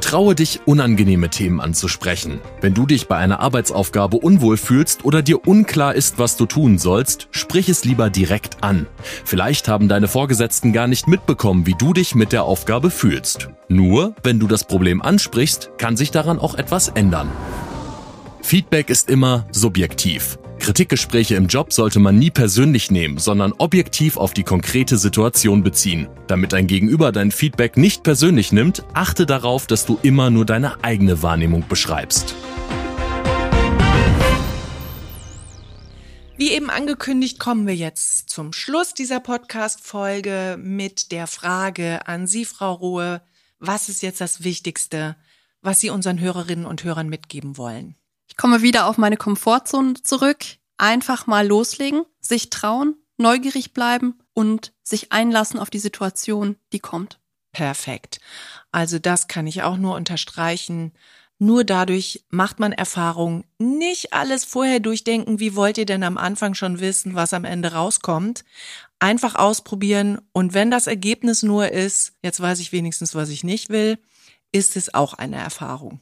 Traue 0.00 0.34
dich, 0.34 0.60
unangenehme 0.64 1.28
Themen 1.28 1.60
anzusprechen. 1.60 2.40
Wenn 2.60 2.74
du 2.74 2.86
dich 2.86 3.06
bei 3.06 3.16
einer 3.16 3.40
Arbeitsaufgabe 3.40 4.16
unwohl 4.16 4.56
fühlst 4.56 5.04
oder 5.04 5.22
dir 5.22 5.46
unklar 5.46 5.94
ist, 5.94 6.18
was 6.18 6.36
du 6.36 6.46
tun 6.46 6.78
sollst, 6.78 7.28
sprich 7.30 7.68
es 7.68 7.84
lieber 7.84 8.10
direkt 8.10 8.64
an. 8.64 8.86
Vielleicht 9.24 9.68
haben 9.68 9.88
deine 9.88 10.08
Vorgesetzten 10.08 10.72
gar 10.72 10.86
nicht 10.86 11.06
mitbekommen, 11.06 11.66
wie 11.66 11.74
du 11.74 11.92
dich 11.92 12.14
mit 12.14 12.32
der 12.32 12.44
Aufgabe 12.44 12.90
fühlst. 12.90 13.48
Nur, 13.68 14.14
wenn 14.22 14.40
du 14.40 14.46
das 14.46 14.64
Problem 14.64 15.00
ansprichst, 15.02 15.70
kann 15.78 15.96
sich 15.96 16.10
daran 16.10 16.38
auch 16.38 16.54
etwas 16.54 16.88
ändern. 16.88 17.30
Feedback 18.42 18.90
ist 18.90 19.08
immer 19.08 19.46
subjektiv. 19.52 20.38
Kritikgespräche 20.70 21.34
im 21.34 21.48
Job 21.48 21.72
sollte 21.72 21.98
man 21.98 22.16
nie 22.16 22.30
persönlich 22.30 22.92
nehmen, 22.92 23.18
sondern 23.18 23.52
objektiv 23.58 24.16
auf 24.16 24.34
die 24.34 24.44
konkrete 24.44 24.98
Situation 24.98 25.64
beziehen. 25.64 26.08
Damit 26.28 26.52
dein 26.52 26.68
Gegenüber 26.68 27.10
dein 27.10 27.32
Feedback 27.32 27.76
nicht 27.76 28.04
persönlich 28.04 28.52
nimmt, 28.52 28.84
achte 28.94 29.26
darauf, 29.26 29.66
dass 29.66 29.84
du 29.84 29.98
immer 30.04 30.30
nur 30.30 30.46
deine 30.46 30.84
eigene 30.84 31.24
Wahrnehmung 31.24 31.64
beschreibst. 31.68 32.36
Wie 36.36 36.52
eben 36.52 36.70
angekündigt, 36.70 37.40
kommen 37.40 37.66
wir 37.66 37.74
jetzt 37.74 38.30
zum 38.30 38.52
Schluss 38.52 38.94
dieser 38.94 39.18
Podcast-Folge 39.18 40.56
mit 40.56 41.10
der 41.10 41.26
Frage 41.26 42.06
an 42.06 42.28
Sie, 42.28 42.44
Frau 42.44 42.74
Ruhe. 42.74 43.22
Was 43.58 43.88
ist 43.88 44.02
jetzt 44.02 44.20
das 44.20 44.44
Wichtigste, 44.44 45.16
was 45.62 45.80
Sie 45.80 45.90
unseren 45.90 46.20
Hörerinnen 46.20 46.64
und 46.64 46.84
Hörern 46.84 47.08
mitgeben 47.08 47.56
wollen? 47.56 47.96
Ich 48.28 48.36
komme 48.36 48.62
wieder 48.62 48.86
auf 48.86 48.98
meine 48.98 49.16
Komfortzone 49.16 49.94
zurück. 49.94 50.59
Einfach 50.80 51.26
mal 51.26 51.46
loslegen, 51.46 52.04
sich 52.20 52.48
trauen, 52.48 52.96
neugierig 53.18 53.74
bleiben 53.74 54.18
und 54.32 54.72
sich 54.82 55.12
einlassen 55.12 55.60
auf 55.60 55.68
die 55.68 55.78
Situation, 55.78 56.56
die 56.72 56.78
kommt. 56.78 57.20
Perfekt. 57.52 58.18
Also 58.72 58.98
das 58.98 59.28
kann 59.28 59.46
ich 59.46 59.62
auch 59.62 59.76
nur 59.76 59.94
unterstreichen. 59.94 60.92
Nur 61.38 61.64
dadurch 61.64 62.24
macht 62.30 62.60
man 62.60 62.72
Erfahrung. 62.72 63.44
Nicht 63.58 64.14
alles 64.14 64.46
vorher 64.46 64.80
durchdenken, 64.80 65.38
wie 65.38 65.54
wollt 65.54 65.76
ihr 65.76 65.84
denn 65.84 66.02
am 66.02 66.16
Anfang 66.16 66.54
schon 66.54 66.80
wissen, 66.80 67.14
was 67.14 67.34
am 67.34 67.44
Ende 67.44 67.74
rauskommt. 67.74 68.46
Einfach 69.00 69.34
ausprobieren 69.34 70.22
und 70.32 70.54
wenn 70.54 70.70
das 70.70 70.86
Ergebnis 70.86 71.42
nur 71.42 71.70
ist, 71.70 72.14
jetzt 72.22 72.40
weiß 72.40 72.58
ich 72.58 72.72
wenigstens, 72.72 73.14
was 73.14 73.28
ich 73.28 73.44
nicht 73.44 73.68
will, 73.68 73.98
ist 74.50 74.78
es 74.78 74.94
auch 74.94 75.12
eine 75.12 75.36
Erfahrung. 75.36 76.00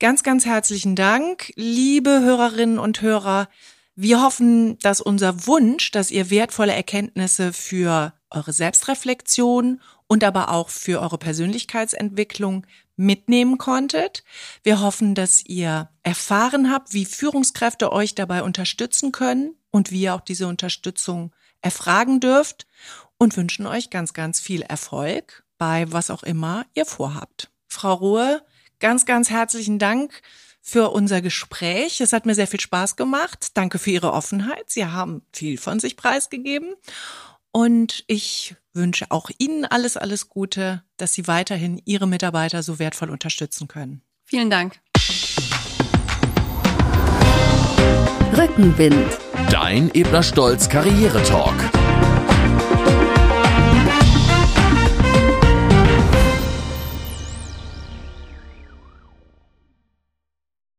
Ganz, 0.00 0.22
ganz 0.22 0.46
herzlichen 0.46 0.96
Dank, 0.96 1.52
liebe 1.54 2.20
Hörerinnen 2.22 2.78
und 2.78 3.02
Hörer. 3.02 3.48
Wir 3.96 4.22
hoffen, 4.22 4.78
dass 4.80 5.00
unser 5.00 5.46
Wunsch, 5.46 5.92
dass 5.92 6.10
ihr 6.10 6.30
wertvolle 6.30 6.72
Erkenntnisse 6.72 7.52
für 7.52 8.12
eure 8.30 8.52
Selbstreflexion 8.52 9.80
und 10.08 10.24
aber 10.24 10.50
auch 10.50 10.68
für 10.68 11.00
eure 11.00 11.18
Persönlichkeitsentwicklung 11.18 12.66
mitnehmen 12.96 13.56
konntet. 13.56 14.24
Wir 14.62 14.80
hoffen, 14.80 15.14
dass 15.14 15.44
ihr 15.44 15.90
erfahren 16.02 16.72
habt, 16.72 16.92
wie 16.92 17.04
Führungskräfte 17.04 17.92
euch 17.92 18.14
dabei 18.14 18.42
unterstützen 18.42 19.12
können 19.12 19.54
und 19.70 19.90
wie 19.90 20.02
ihr 20.02 20.14
auch 20.14 20.20
diese 20.20 20.48
Unterstützung 20.48 21.32
erfragen 21.60 22.20
dürft 22.20 22.66
und 23.16 23.36
wünschen 23.36 23.66
euch 23.66 23.90
ganz, 23.90 24.12
ganz 24.12 24.40
viel 24.40 24.62
Erfolg 24.62 25.44
bei 25.56 25.90
was 25.90 26.10
auch 26.10 26.24
immer 26.24 26.66
ihr 26.74 26.84
vorhabt. 26.84 27.50
Frau 27.68 27.94
Ruhe, 27.94 28.42
ganz, 28.80 29.06
ganz 29.06 29.30
herzlichen 29.30 29.78
Dank 29.78 30.22
für 30.66 30.90
unser 30.90 31.20
Gespräch. 31.20 32.00
Es 32.00 32.14
hat 32.14 32.24
mir 32.24 32.34
sehr 32.34 32.46
viel 32.46 32.58
Spaß 32.58 32.96
gemacht. 32.96 33.48
Danke 33.52 33.78
für 33.78 33.90
Ihre 33.90 34.14
Offenheit. 34.14 34.64
Sie 34.66 34.86
haben 34.86 35.22
viel 35.30 35.58
von 35.58 35.78
sich 35.78 35.94
preisgegeben. 35.96 36.74
Und 37.52 38.02
ich 38.06 38.56
wünsche 38.72 39.10
auch 39.10 39.28
Ihnen 39.36 39.66
alles, 39.66 39.98
alles 39.98 40.30
Gute, 40.30 40.82
dass 40.96 41.12
Sie 41.12 41.28
weiterhin 41.28 41.80
Ihre 41.84 42.08
Mitarbeiter 42.08 42.62
so 42.62 42.78
wertvoll 42.78 43.10
unterstützen 43.10 43.68
können. 43.68 44.00
Vielen 44.24 44.48
Dank. 44.48 44.80
Rückenwind. 48.36 49.18
Dein 49.50 49.94
Ebner 49.94 50.22
Stolz 50.22 50.70
Karriere 50.70 51.22
Talk. 51.24 51.54